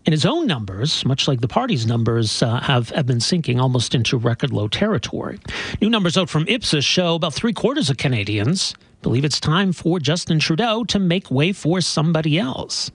[0.05, 3.95] And his own numbers, much like the party's numbers, uh, have, have been sinking almost
[3.95, 5.39] into record low territory.
[5.81, 9.99] New numbers out from Ipsos show about three quarters of Canadians believe it's time for
[9.99, 12.91] Justin Trudeau to make way for somebody else.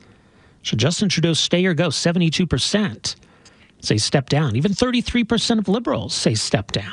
[0.63, 1.89] Should Justin Trudeau stay or go?
[1.89, 3.17] 72%
[3.81, 4.57] say step down.
[4.57, 6.93] Even 33% of liberals say step down.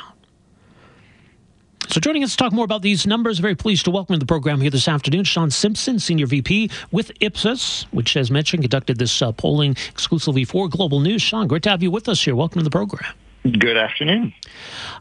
[1.88, 4.26] So, joining us to talk more about these numbers, very pleased to welcome to the
[4.26, 9.22] program here this afternoon Sean Simpson, Senior VP with Ipsos, which, as mentioned, conducted this
[9.22, 11.22] uh, polling exclusively for Global News.
[11.22, 12.34] Sean, great to have you with us here.
[12.34, 13.14] Welcome to the program.
[13.44, 14.34] Good afternoon.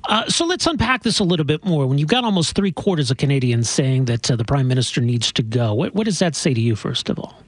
[0.03, 1.87] Uh, so let's unpack this a little bit more.
[1.87, 5.31] When you've got almost three quarters of Canadians saying that uh, the Prime Minister needs
[5.31, 7.41] to go, what, what does that say to you, first of all?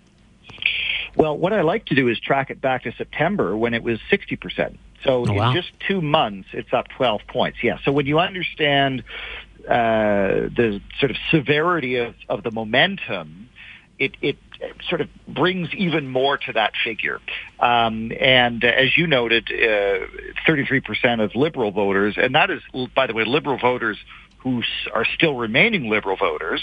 [1.18, 4.00] Well, what I like to do is track it back to September when it was
[4.12, 4.78] 60%.
[5.04, 5.50] So oh, wow.
[5.50, 7.58] in just two months, it's up 12 points.
[7.64, 7.78] Yeah.
[7.84, 9.04] So when you understand
[9.68, 13.50] uh, the sort of severity of, of the momentum,
[13.98, 14.38] it, it
[14.88, 17.20] sort of brings even more to that figure.
[17.60, 20.06] Um, and uh, as you noted, uh,
[20.48, 22.62] 33% of liberal voters, and that is,
[22.96, 23.98] by the way, liberal voters
[24.38, 24.62] who
[24.94, 26.62] are still remaining liberal voters,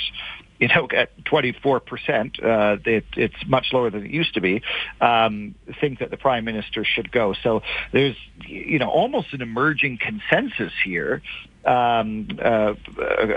[0.59, 4.63] you know, at 24%, uh, it, it's much lower than it used to be,
[5.01, 7.35] um, think that the prime minister should go.
[7.43, 7.63] So
[7.93, 11.23] there's, you know, almost an emerging consensus here
[11.65, 12.75] um, uh,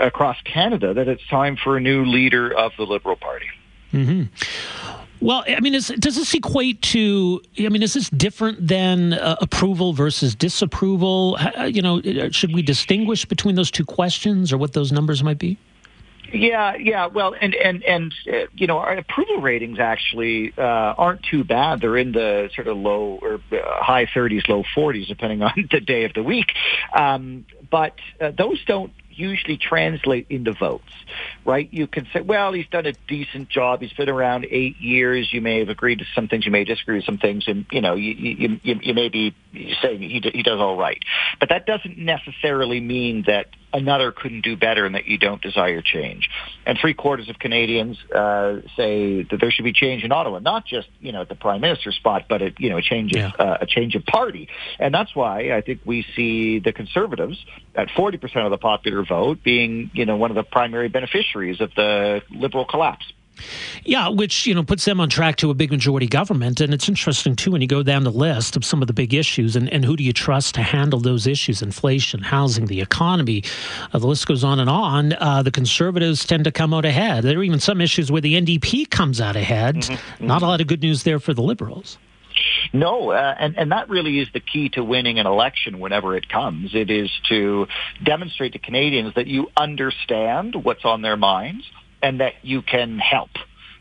[0.00, 3.46] across Canada that it's time for a new leader of the Liberal Party.
[3.92, 4.24] Mm-hmm.
[5.20, 7.42] Well, I mean, is, does this equate to?
[7.58, 11.36] I mean, is this different than uh, approval versus disapproval?
[11.40, 12.00] Uh, you know,
[12.30, 15.58] should we distinguish between those two questions, or what those numbers might be?
[16.32, 17.06] Yeah, yeah.
[17.06, 21.80] Well, and and and uh, you know, our approval ratings actually uh, aren't too bad.
[21.80, 25.80] They're in the sort of low or uh, high 30s, low 40s, depending on the
[25.80, 26.52] day of the week.
[26.94, 30.92] Um, but uh, those don't usually translate into votes,
[31.44, 31.68] right?
[31.72, 33.80] You can say, well, he's done a decent job.
[33.80, 35.28] He's been around eight years.
[35.32, 36.46] You may have agreed to some things.
[36.46, 39.34] You may disagree with some things, and you know, you you, you, you may be
[39.82, 41.02] saying he he does all right,
[41.40, 45.82] but that doesn't necessarily mean that another couldn't do better and that you don't desire
[45.82, 46.28] change.
[46.66, 50.66] And three quarters of Canadians uh, say that there should be change in Ottawa, not
[50.66, 53.18] just you know at the prime minister spot, but a, you know a change of
[53.18, 53.30] yeah.
[53.38, 54.48] uh, a change of party.
[54.78, 57.38] And that's why I think we see the Conservatives
[57.74, 61.70] at 40% of the popular vote being you know one of the primary beneficiaries of
[61.74, 63.04] the Liberal collapse.
[63.84, 66.88] Yeah, which you know puts them on track to a big majority government, and it's
[66.88, 69.68] interesting too when you go down the list of some of the big issues, and,
[69.72, 71.62] and who do you trust to handle those issues?
[71.62, 73.42] Inflation, housing, the economy.
[73.92, 75.12] Uh, the list goes on and on.
[75.14, 77.24] Uh, the conservatives tend to come out ahead.
[77.24, 79.76] There are even some issues where the NDP comes out ahead.
[79.76, 80.26] Mm-hmm, mm-hmm.
[80.26, 81.98] Not a lot of good news there for the Liberals.
[82.72, 86.28] No, uh, and, and that really is the key to winning an election whenever it
[86.28, 86.74] comes.
[86.74, 87.66] It is to
[88.02, 91.64] demonstrate to Canadians that you understand what's on their minds
[92.02, 93.30] and that you can help.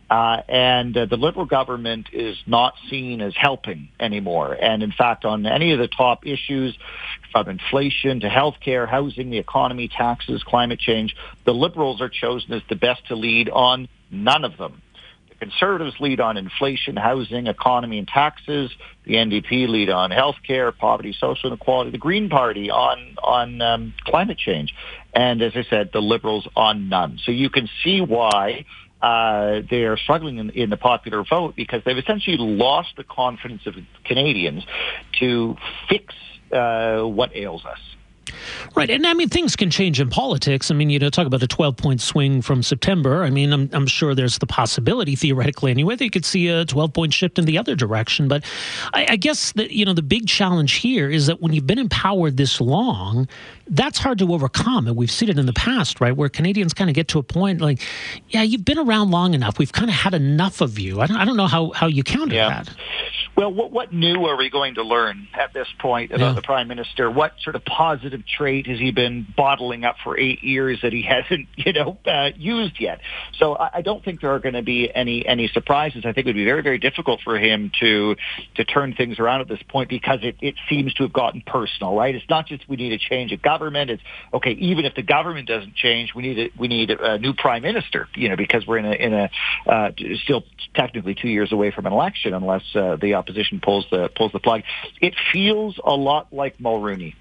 [0.10, 4.54] Uh, and uh, the Liberal government is not seen as helping anymore.
[4.54, 6.78] And in fact, on any of the top issues,
[7.32, 12.62] from inflation to healthcare, housing, the economy, taxes, climate change, the Liberals are chosen as
[12.70, 14.82] the best to lead on none of them.
[15.30, 18.72] The Conservatives lead on inflation, housing, economy, and taxes.
[19.04, 21.92] The NDP lead on healthcare, poverty, social inequality.
[21.92, 24.74] The Green Party on on um, climate change,
[25.18, 27.18] and as I said, the Liberals on none.
[27.24, 28.66] So you can see why
[29.02, 33.64] uh, they are struggling in, in, the popular vote because they've essentially lost the confidence
[33.66, 33.74] of
[34.06, 34.64] Canadians
[35.20, 35.56] to
[35.90, 36.14] fix
[36.54, 37.80] uh, what ails us.
[38.76, 38.90] Right.
[38.90, 40.70] And I mean, things can change in politics.
[40.72, 43.24] I mean, you know, talk about a 12 point swing from September.
[43.24, 46.66] I mean, I'm, I'm sure there's the possibility, theoretically anyway, that you could see a
[46.66, 48.28] 12 point shift in the other direction.
[48.28, 48.44] But
[48.94, 51.80] I, I guess that, you know, the big challenge here is that when you've been
[51.80, 53.28] empowered this long,
[53.70, 54.88] that's hard to overcome.
[54.88, 56.16] And we've seen it in the past, right?
[56.16, 57.82] Where Canadians kind of get to a point like,
[58.30, 59.58] yeah, you've been around long enough.
[59.58, 61.02] We've kind of had enough of you.
[61.02, 62.64] I don't, I don't know how, how you counter yeah.
[62.64, 62.76] that.
[63.38, 66.34] Well, what, what new are we going to learn at this point about yeah.
[66.34, 67.12] the Prime Minister?
[67.12, 71.02] What sort of positive trait has he been bottling up for eight years that he
[71.08, 73.00] hasn't, you know, uh, used yet?
[73.38, 76.04] So I, I don't think there are going to be any any surprises.
[76.04, 78.16] I think it would be very very difficult for him to
[78.56, 81.96] to turn things around at this point because it, it seems to have gotten personal,
[81.96, 82.16] right?
[82.16, 83.92] It's not just we need a change of government.
[83.92, 87.36] It's okay, even if the government doesn't change, we need a, we need a new
[87.36, 89.30] Prime Minister, you know, because we're in a in a
[89.68, 89.92] uh,
[90.24, 94.32] still technically two years away from an election unless uh, the opposition pulls the pulls
[94.32, 94.64] the plug.
[95.02, 97.16] It feels a lot like Mulroney,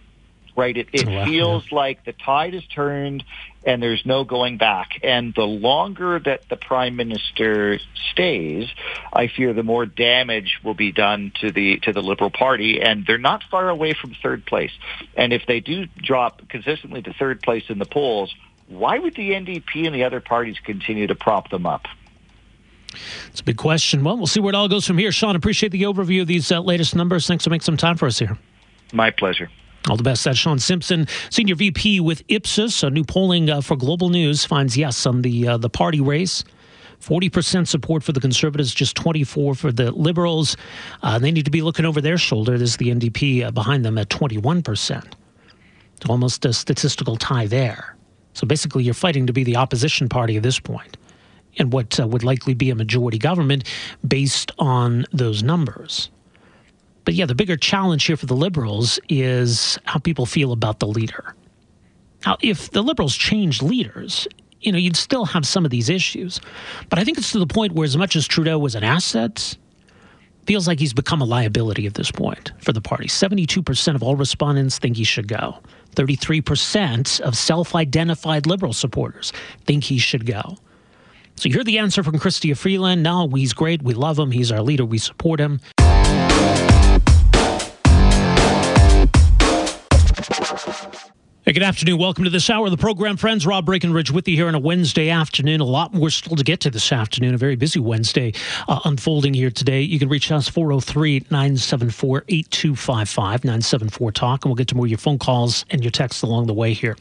[0.56, 0.76] right?
[0.76, 3.24] It, it oh, feels like the tide has turned
[3.64, 5.00] and there's no going back.
[5.02, 7.80] And the longer that the prime minister
[8.12, 8.68] stays,
[9.12, 12.80] I fear the more damage will be done to the to the Liberal Party.
[12.80, 14.72] And they're not far away from third place.
[15.16, 18.34] And if they do drop consistently to third place in the polls,
[18.68, 21.86] why would the NDP and the other parties continue to prop them up?
[23.28, 24.04] It's a big question.
[24.04, 25.12] Well, we'll see where it all goes from here.
[25.12, 27.26] Sean, appreciate the overview of these uh, latest numbers.
[27.26, 28.36] Thanks for making some time for us here.
[28.92, 29.50] My pleasure.
[29.88, 30.24] All the best.
[30.24, 32.82] That's Sean Simpson, Senior VP with Ipsos.
[32.82, 36.44] A new polling uh, for Global News finds yes on the uh, the party race.
[37.00, 40.56] 40% support for the Conservatives, just 24 for the Liberals.
[41.02, 42.56] Uh, they need to be looking over their shoulder.
[42.56, 45.12] There's the NDP uh, behind them at 21%.
[45.96, 47.96] It's Almost a statistical tie there.
[48.32, 50.96] So basically, you're fighting to be the opposition party at this point
[51.58, 53.64] and what uh, would likely be a majority government
[54.06, 56.10] based on those numbers.
[57.04, 60.88] But yeah, the bigger challenge here for the liberals is how people feel about the
[60.88, 61.34] leader.
[62.24, 64.26] Now, if the liberals changed leaders,
[64.60, 66.40] you know, you'd still have some of these issues.
[66.88, 69.56] But I think it's to the point where, as much as Trudeau was an asset,
[70.46, 73.06] feels like he's become a liability at this point for the party.
[73.06, 75.58] 72% of all respondents think he should go.
[75.94, 79.32] 33% of self identified liberal supporters
[79.64, 80.56] think he should go.
[81.38, 83.02] So you hear the answer from Chrystia Freeland.
[83.02, 83.82] No, he's great.
[83.82, 84.30] We love him.
[84.30, 84.86] He's our leader.
[84.86, 85.60] We support him.
[91.42, 91.98] Hey, good afternoon.
[91.98, 93.46] Welcome to this hour of the program, friends.
[93.46, 95.60] Rob Breckenridge with you here on a Wednesday afternoon.
[95.60, 97.34] A lot more still to get to this afternoon.
[97.34, 98.32] A very busy Wednesday
[98.66, 99.82] uh, unfolding here today.
[99.82, 104.90] You can reach us 403 974 8255 974 Talk, and we'll get to more of
[104.90, 106.96] your phone calls and your texts along the way here.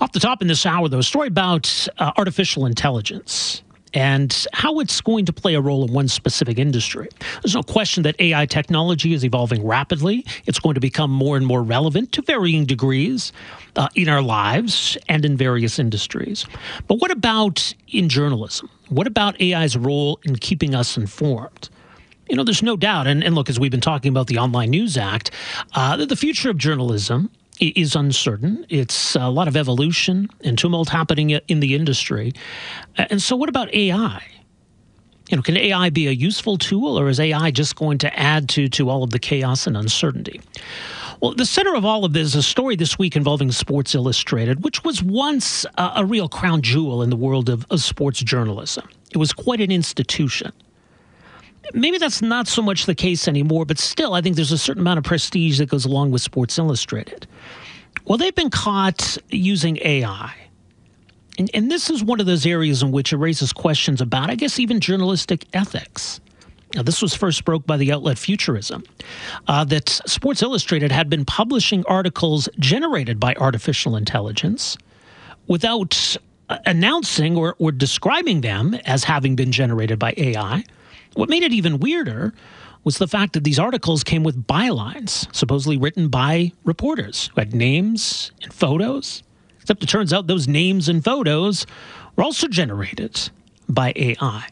[0.00, 3.62] Off the top in this hour, though, a story about uh, artificial intelligence
[3.94, 7.08] and how it's going to play a role in one specific industry.
[7.42, 10.24] There's no question that AI technology is evolving rapidly.
[10.46, 13.32] It's going to become more and more relevant to varying degrees
[13.76, 16.46] uh, in our lives and in various industries.
[16.86, 18.68] But what about in journalism?
[18.88, 21.68] What about AI's role in keeping us informed?
[22.28, 24.70] You know, there's no doubt, and, and look, as we've been talking about the Online
[24.70, 25.30] News Act,
[25.74, 28.66] uh, that the future of journalism is uncertain.
[28.68, 32.32] It's a lot of evolution and tumult happening in the industry.
[32.96, 34.22] And so, what about AI?
[35.28, 38.48] You know, can AI be a useful tool, or is AI just going to add
[38.50, 40.40] to to all of the chaos and uncertainty?
[41.20, 44.62] Well, the center of all of this is a story this week involving Sports Illustrated,
[44.62, 48.88] which was once a, a real crown jewel in the world of, of sports journalism.
[49.10, 50.52] It was quite an institution
[51.74, 54.80] maybe that's not so much the case anymore, but still, I think there's a certain
[54.82, 57.26] amount of prestige that goes along with Sports Illustrated.
[58.04, 60.34] Well, they've been caught using AI
[61.38, 64.34] And, and this is one of those areas in which it raises questions about, I
[64.34, 66.20] guess, even journalistic ethics.
[66.74, 68.84] Now, this was first broke by the outlet Futurism,
[69.46, 74.76] uh, that Sports Illustrated had been publishing articles generated by artificial intelligence
[75.46, 76.16] without
[76.50, 80.64] uh, announcing or, or describing them as having been generated by AI.
[81.14, 82.32] What made it even weirder
[82.84, 87.54] was the fact that these articles came with bylines, supposedly written by reporters who had
[87.54, 89.22] names and photos.
[89.60, 91.66] Except it turns out those names and photos
[92.16, 93.30] were also generated
[93.68, 94.48] by AI.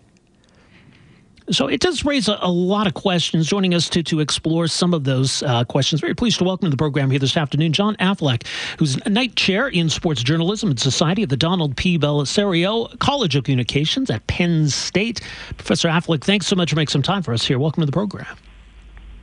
[1.50, 3.46] So it does raise a, a, lot of questions.
[3.46, 6.70] Joining us to, to explore some of those uh, questions, very pleased to welcome to
[6.70, 8.44] the program here this afternoon John Affleck,
[8.78, 11.98] who's Knight Chair in Sports Journalism and Society at the Donald P.
[11.98, 15.20] Bellisario College of Communications at Penn State.
[15.56, 17.60] Professor Affleck, thanks so much for making some time for us here.
[17.60, 18.36] Welcome to the program.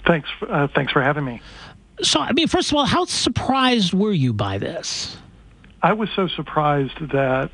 [0.07, 0.29] Thanks.
[0.47, 1.41] Uh, thanks for having me.
[2.01, 5.17] So, I mean, first of all, how surprised were you by this?
[5.81, 7.51] I was so surprised that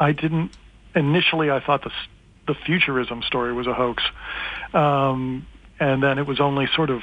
[0.00, 0.50] I didn't
[0.96, 1.50] initially.
[1.52, 1.92] I thought the
[2.46, 4.02] the futurism story was a hoax.
[4.72, 5.46] Um,
[5.80, 7.02] and then it was only sort of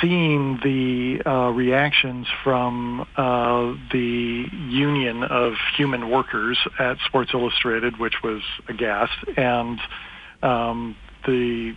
[0.00, 8.14] seeing the uh, reactions from uh, the Union of Human Workers at Sports Illustrated, which
[8.22, 9.78] was aghast, and
[10.42, 10.96] um,
[11.26, 11.74] the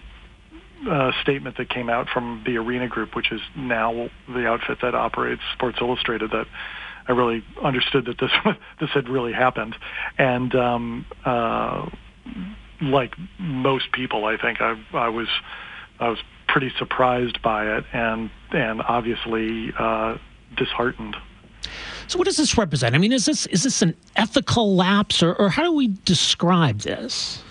[0.90, 4.96] uh, statement that came out from the Arena Group, which is now the outfit that
[4.96, 6.48] operates Sports Illustrated, that
[7.08, 8.32] I really understood that this
[8.80, 9.76] this had really happened,
[10.18, 11.90] and um, uh,
[12.82, 15.28] like most people, I think I, I was
[16.00, 20.18] I was pretty surprised by it, and and obviously uh,
[20.56, 21.16] disheartened.
[22.08, 22.96] So, what does this represent?
[22.96, 26.80] I mean, is this is this an ethical lapse, or, or how do we describe
[26.80, 27.44] this?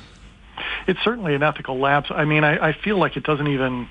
[0.87, 2.11] It's certainly an ethical lapse.
[2.11, 3.89] I mean, I, I feel like it doesn't even.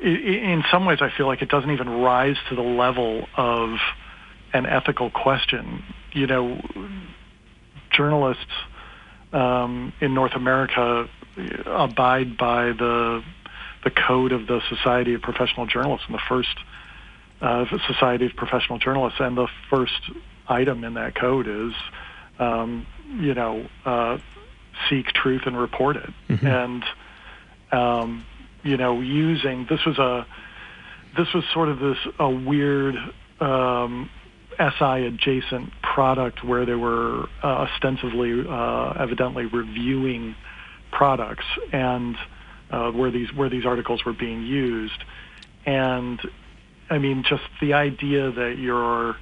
[0.00, 3.78] In some ways, I feel like it doesn't even rise to the level of
[4.52, 5.82] an ethical question.
[6.12, 6.60] You know,
[7.90, 8.44] journalists
[9.32, 11.08] um, in North America
[11.66, 13.22] abide by the
[13.84, 16.56] the code of the Society of Professional Journalists and the first
[17.40, 20.10] uh, Society of Professional Journalists, and the first
[20.48, 21.72] item in that code is,
[22.40, 22.86] um,
[23.20, 24.18] you know, uh,
[24.88, 26.10] seek truth and report it.
[26.28, 26.46] Mm-hmm.
[26.46, 26.84] And
[27.70, 28.24] um,
[28.62, 30.26] you know, using this was a
[31.16, 32.96] this was sort of this a weird
[33.40, 34.10] um,
[34.58, 40.34] SI adjacent product where they were uh, ostensibly, uh, evidently reviewing
[40.90, 42.16] products and
[42.70, 45.04] uh, where these where these articles were being used,
[45.64, 46.20] and
[46.90, 49.16] I mean just the idea that you're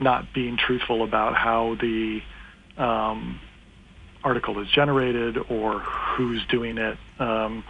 [0.00, 2.20] not being truthful about how the
[2.76, 3.40] um,
[4.22, 6.96] article is generated or who's doing it.
[7.18, 7.64] Um,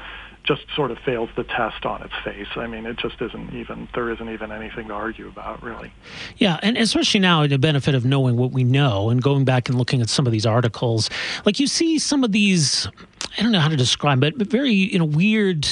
[0.48, 2.46] just sort of fails the test on its face.
[2.56, 5.92] I mean, it just isn't even, there isn't even anything to argue about, really.
[6.38, 9.76] Yeah, and especially now, the benefit of knowing what we know and going back and
[9.76, 11.10] looking at some of these articles,
[11.44, 12.88] like you see some of these,
[13.36, 15.68] I don't know how to describe it, but very you know weird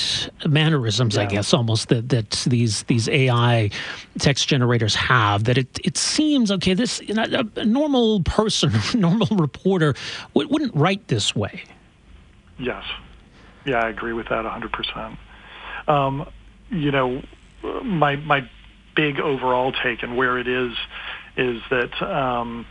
[0.46, 1.22] mannerisms, yeah.
[1.22, 3.70] I guess, almost that that these these AI
[4.18, 5.44] text generators have.
[5.44, 6.74] That it it seems okay.
[6.74, 9.94] This you know, a, a normal person, normal reporter
[10.34, 11.62] wouldn't write this way.
[12.58, 12.84] Yes.
[13.66, 15.18] Yeah, I agree with that 100%.
[15.88, 16.28] Um,
[16.70, 17.22] you know,
[17.82, 18.48] my my
[18.94, 20.72] big overall take and where it is
[21.36, 22.64] is that um,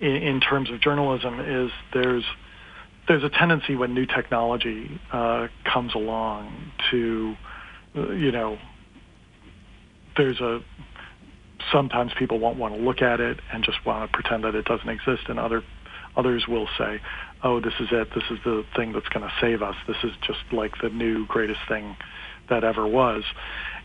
[0.00, 2.24] in, in, terms of journalism is there's
[3.08, 7.34] there's a tendency when new technology uh, comes along to
[7.94, 8.58] you know
[10.16, 10.60] there's a
[11.72, 14.64] sometimes people won't want to look at it and just want to pretend that it
[14.64, 15.62] doesn't exist and other
[16.16, 17.00] others will say
[17.42, 18.08] oh, this is it.
[18.14, 19.74] This is the thing that's going to save us.
[19.86, 21.96] This is just like the new greatest thing
[22.48, 23.24] that ever was.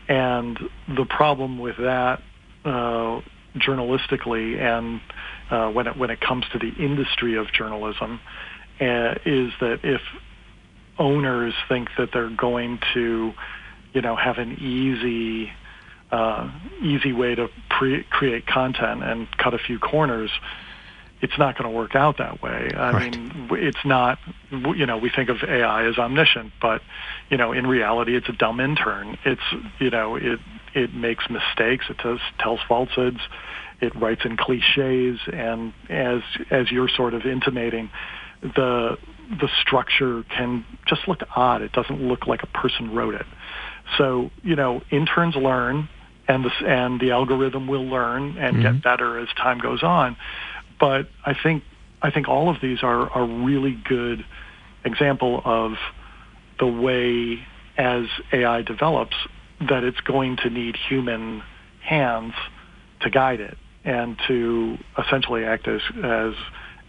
[0.07, 0.57] And
[0.87, 2.21] the problem with that,
[2.63, 3.21] uh,
[3.57, 5.01] journalistically, and
[5.49, 8.19] uh, when it when it comes to the industry of journalism,
[8.79, 10.01] uh, is that if
[10.99, 13.33] owners think that they're going to,
[13.93, 15.51] you know, have an easy
[16.11, 16.49] uh,
[16.81, 20.29] easy way to pre- create content and cut a few corners,
[21.21, 22.71] it's not going to work out that way.
[22.75, 23.11] I right.
[23.11, 24.19] mean, it's not,
[24.51, 26.81] you know, we think of AI as omniscient, but,
[27.29, 29.17] you know, in reality, it's a dumb intern.
[29.25, 29.41] It's,
[29.79, 30.39] you know, it,
[30.75, 31.85] it makes mistakes.
[31.89, 33.19] It does, tells falsehoods.
[33.81, 35.19] It writes in cliches.
[35.33, 37.89] And as, as you're sort of intimating,
[38.41, 38.97] the,
[39.29, 41.63] the structure can just look odd.
[41.63, 43.25] It doesn't look like a person wrote it.
[43.97, 45.89] So, you know, interns learn
[46.27, 48.61] and the, and the algorithm will learn and mm-hmm.
[48.61, 50.15] get better as time goes on
[50.79, 51.63] but I think
[52.01, 54.23] I think all of these are a really good
[54.85, 55.73] example of
[56.59, 57.39] the way
[57.77, 59.15] as AI develops
[59.67, 61.43] that it's going to need human
[61.81, 62.33] hands
[63.01, 63.57] to guide it.
[63.85, 66.33] and to essentially act as as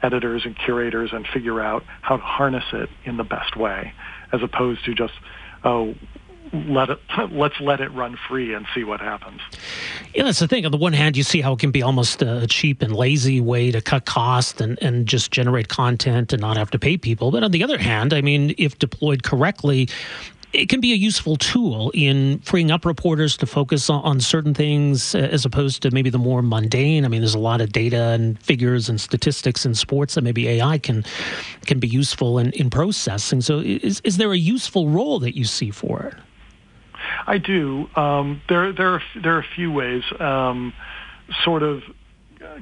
[0.03, 3.93] editors and curators and figure out how to harness it in the best way,
[4.33, 5.13] as opposed to just
[5.65, 5.95] oh
[6.53, 6.99] let it
[7.31, 9.41] let's let it run free and see what happens.
[10.15, 10.65] Yeah, that's the thing.
[10.65, 13.41] On the one hand, you see how it can be almost a cheap and lazy
[13.41, 17.31] way to cut costs and, and just generate content and not have to pay people.
[17.31, 19.89] But on the other hand, I mean, if deployed correctly,
[20.53, 25.15] it can be a useful tool in freeing up reporters to focus on, certain things
[25.15, 27.05] uh, as opposed to maybe the more mundane.
[27.05, 30.49] I mean, there's a lot of data and figures and statistics in sports that maybe
[30.49, 31.05] AI can
[31.67, 33.41] can be useful in, in processing.
[33.41, 36.15] So, is is there a useful role that you see for it?
[37.27, 37.89] I do.
[37.97, 40.03] Um, there there are there are a few ways.
[40.19, 40.73] Um,
[41.45, 41.83] sort of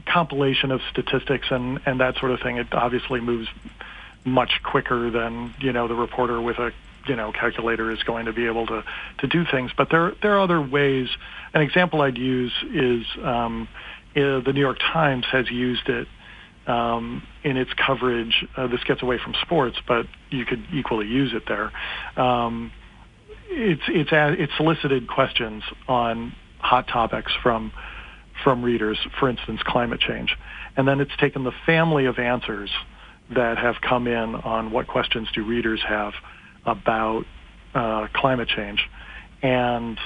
[0.07, 2.57] compilation of statistics and and that sort of thing.
[2.57, 3.49] It obviously moves
[4.24, 6.72] much quicker than you know the reporter with a
[7.07, 8.84] you know calculator is going to be able to
[9.18, 9.70] to do things.
[9.76, 11.09] But there there are other ways.
[11.55, 13.68] An example I'd use is um,
[14.14, 16.09] uh, the New York Times has used it
[16.66, 18.47] um, in its coverage.
[18.57, 21.72] Uh, this gets away from sports, but you could equally use it there.
[22.16, 22.72] Um,
[23.49, 27.72] it's it's it's solicited questions on hot topics from
[28.44, 30.36] from readers, for instance, climate change,
[30.76, 32.70] and then it's taken the family of answers
[33.34, 36.12] that have come in on what questions do readers have
[36.64, 37.24] about
[37.74, 38.88] uh, climate change
[39.42, 39.99] and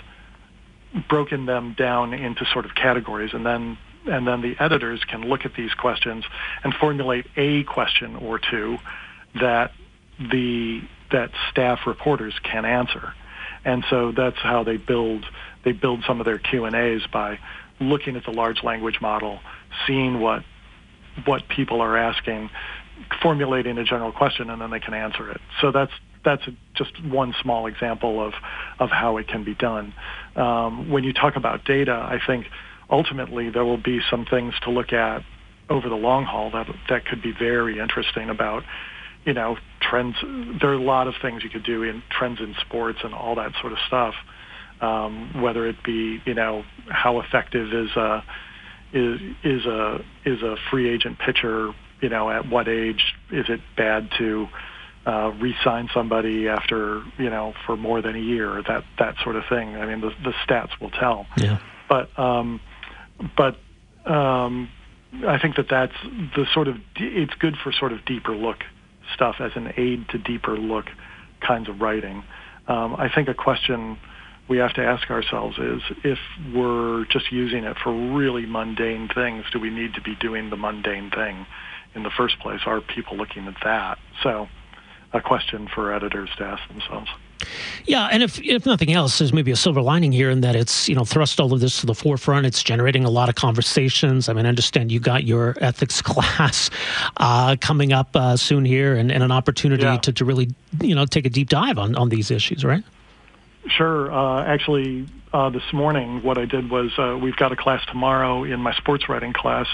[1.08, 3.30] broken them down into sort of categories.
[3.32, 6.24] And then and then the editors can look at these questions
[6.64, 8.78] and formulate a question or two
[9.34, 9.72] that
[10.18, 10.80] the
[11.12, 13.12] that staff reporters can answer
[13.64, 15.24] and so that's how they build
[15.64, 17.38] they build some of their Q and A's by
[17.80, 19.40] looking at the large language model
[19.86, 20.42] seeing what
[21.24, 22.50] what people are asking
[23.22, 25.92] formulating a general question and then they can answer it so that's
[26.24, 26.42] that's
[26.74, 28.34] just one small example of
[28.78, 29.94] of how it can be done.
[30.36, 32.46] Um, when you talk about data, I think
[32.90, 35.22] ultimately there will be some things to look at
[35.68, 38.64] over the long haul that that could be very interesting about
[39.24, 40.16] you know trends.
[40.60, 43.34] There are a lot of things you could do in trends in sports and all
[43.36, 44.14] that sort of stuff.
[44.80, 48.24] Um, whether it be you know how effective is a
[48.92, 53.60] is is a is a free agent pitcher you know at what age is it
[53.76, 54.48] bad to
[55.06, 59.44] uh, re-sign somebody after you know for more than a year, that that sort of
[59.48, 59.76] thing.
[59.76, 61.26] I mean, the, the stats will tell.
[61.36, 61.58] Yeah.
[61.88, 62.60] But um,
[63.36, 63.56] but
[64.04, 64.68] um,
[65.26, 65.94] I think that that's
[66.36, 68.58] the sort of it's good for sort of deeper look
[69.14, 70.86] stuff as an aid to deeper look
[71.46, 72.22] kinds of writing.
[72.68, 73.98] Um, I think a question
[74.48, 76.18] we have to ask ourselves is if
[76.54, 80.56] we're just using it for really mundane things, do we need to be doing the
[80.56, 81.46] mundane thing
[81.94, 82.60] in the first place?
[82.66, 83.98] Are people looking at that?
[84.22, 84.48] So
[85.12, 87.08] a question for editors to ask themselves.
[87.86, 90.88] Yeah, and if if nothing else, there's maybe a silver lining here in that it's
[90.88, 92.46] you know thrust all of this to the forefront.
[92.46, 94.28] It's generating a lot of conversations.
[94.28, 96.70] I mean, I understand you got your ethics class
[97.16, 99.98] uh, coming up uh, soon here, and, and an opportunity yeah.
[99.98, 100.50] to, to really
[100.80, 102.84] you know take a deep dive on on these issues, right?
[103.68, 104.10] Sure.
[104.10, 108.44] Uh, actually, uh, this morning, what I did was uh, we've got a class tomorrow
[108.44, 109.66] in my sports writing class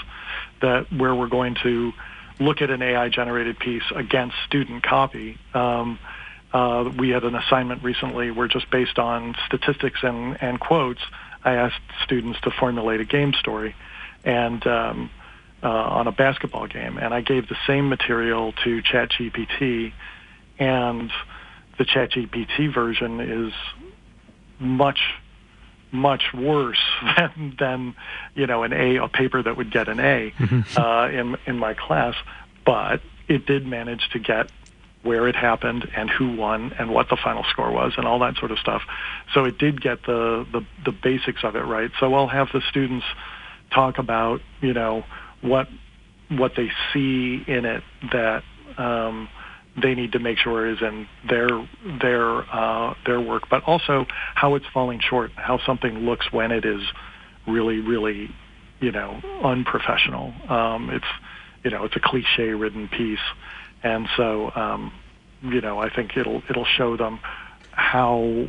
[0.61, 1.93] that where we're going to
[2.39, 5.37] look at an AI generated piece against student copy.
[5.53, 5.99] Um,
[6.53, 8.31] uh, we had an assignment recently.
[8.31, 11.01] Where just based on statistics and, and quotes,
[11.43, 13.75] I asked students to formulate a game story
[14.23, 15.09] and um,
[15.63, 19.93] uh, on a basketball game, and I gave the same material to ChatGPT,
[20.59, 21.11] and
[21.77, 23.53] the ChatGPT version is
[24.59, 24.99] much
[25.91, 26.83] much worse
[27.17, 27.95] than than
[28.35, 30.79] you know an A a paper that would get an A mm-hmm.
[30.79, 32.15] uh, in in my class,
[32.65, 34.49] but it did manage to get
[35.03, 38.35] where it happened and who won and what the final score was and all that
[38.37, 38.81] sort of stuff.
[39.33, 41.91] So it did get the the, the basics of it right.
[41.99, 43.05] So I'll have the students
[43.73, 45.03] talk about you know
[45.41, 45.67] what
[46.29, 48.43] what they see in it that
[48.77, 49.29] um,
[49.81, 51.47] they need to make sure is in their
[52.01, 56.65] their uh, their work, but also how it's falling short, how something looks when it
[56.65, 56.81] is
[57.47, 58.29] really really
[58.79, 60.33] you know unprofessional.
[60.49, 61.05] Um, it's
[61.63, 63.19] you know it's a cliche ridden piece,
[63.83, 64.91] and so um,
[65.41, 67.19] you know I think it'll it'll show them
[67.71, 68.47] how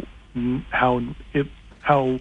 [0.71, 1.03] how
[1.33, 1.47] it
[1.81, 2.19] how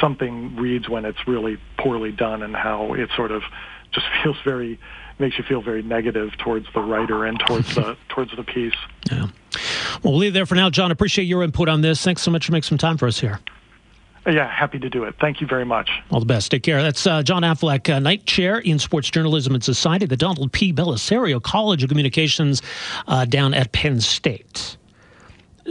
[0.00, 3.42] something reads when it's really poorly done and how it sort of
[3.92, 4.78] just feels very
[5.18, 8.74] makes you feel very negative towards the writer and towards the towards the piece.
[9.10, 9.28] Yeah.
[10.02, 10.90] Well, we'll leave there for now, John.
[10.90, 12.02] Appreciate your input on this.
[12.02, 13.40] Thanks so much for making some time for us here.
[14.26, 15.14] Yeah, happy to do it.
[15.18, 15.90] Thank you very much.
[16.10, 16.50] All the best.
[16.50, 16.82] Take care.
[16.82, 20.72] That's uh, John Affleck, uh, Knight Chair in Sports Journalism and Society, the Donald P.
[20.74, 22.60] Bellisario College of Communications
[23.08, 24.76] uh, down at Penn State.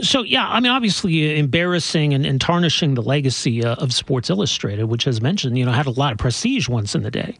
[0.02, 4.84] So, yeah, I mean, obviously embarrassing and, and tarnishing the legacy uh, of Sports Illustrated,
[4.84, 7.38] which, as mentioned, you know, had a lot of prestige once in the day.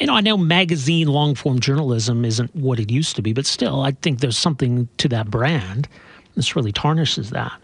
[0.00, 3.46] you know, I know magazine long form journalism isn't what it used to be, but
[3.46, 5.88] still, I think there's something to that brand.
[6.36, 7.60] This really tarnishes that.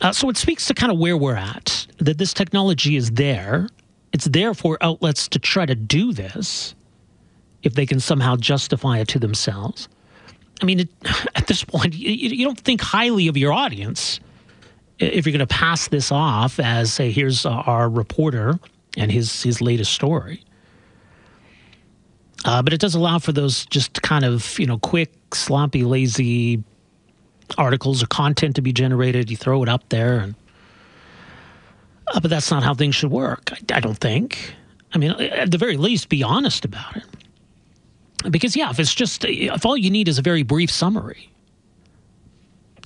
[0.00, 3.68] Uh, so it speaks to kind of where we're at, that this technology is there.
[4.12, 6.74] It's there for outlets to try to do this
[7.62, 9.88] if they can somehow justify it to themselves.
[10.60, 10.88] I mean, it,
[11.34, 14.20] at this point, you, you, don't think highly of your audience
[14.98, 18.58] if you're going to pass this off as, say, here's our reporter
[18.96, 20.44] and his his latest story.
[22.44, 26.62] Uh, but it does allow for those just kind of you know quick, sloppy, lazy
[27.58, 29.30] articles or content to be generated.
[29.30, 30.34] You throw it up there, and
[32.08, 33.52] uh, but that's not how things should work.
[33.52, 34.54] I, I don't think.
[34.92, 37.04] I mean, at the very least, be honest about it.
[38.30, 41.30] Because yeah, if it's just if all you need is a very brief summary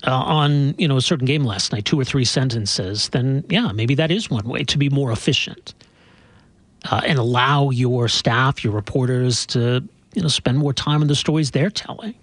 [0.07, 3.71] uh, on you know a certain game last night, two or three sentences, then yeah,
[3.73, 5.75] maybe that is one way to be more efficient
[6.91, 9.83] uh, and allow your staff, your reporters, to
[10.15, 12.15] you know spend more time on the stories they're telling.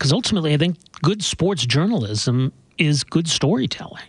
[0.00, 4.02] Because ultimately, I think good sports journalism is good storytelling.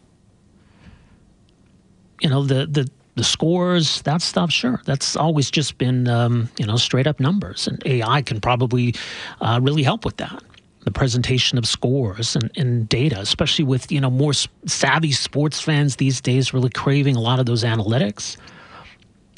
[2.22, 6.66] You know the the the scores, that stuff, sure, that's always just been um, you
[6.66, 8.96] know straight up numbers, and AI can probably
[9.42, 10.42] uh, really help with that.
[10.86, 14.32] The presentation of scores and, and data, especially with you know more
[14.66, 18.38] savvy sports fans these days, really craving a lot of those analytics.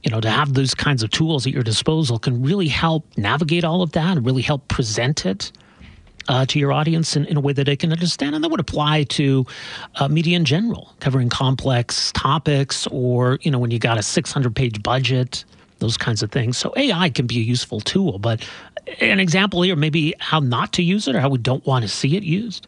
[0.04, 3.64] You know, to have those kinds of tools at your disposal can really help navigate
[3.64, 5.52] all of that and really help present it
[6.28, 8.36] uh, to your audience in, in, a way that they can understand.
[8.36, 9.46] And that would apply to
[9.96, 14.56] uh, media in general, covering complex topics or, you know, when you got a 600
[14.56, 15.44] page budget,
[15.80, 16.58] those kinds of things.
[16.58, 18.48] So AI can be a useful tool, but
[19.00, 21.90] an example here, maybe how not to use it or how we don't want to
[21.90, 22.68] see it used.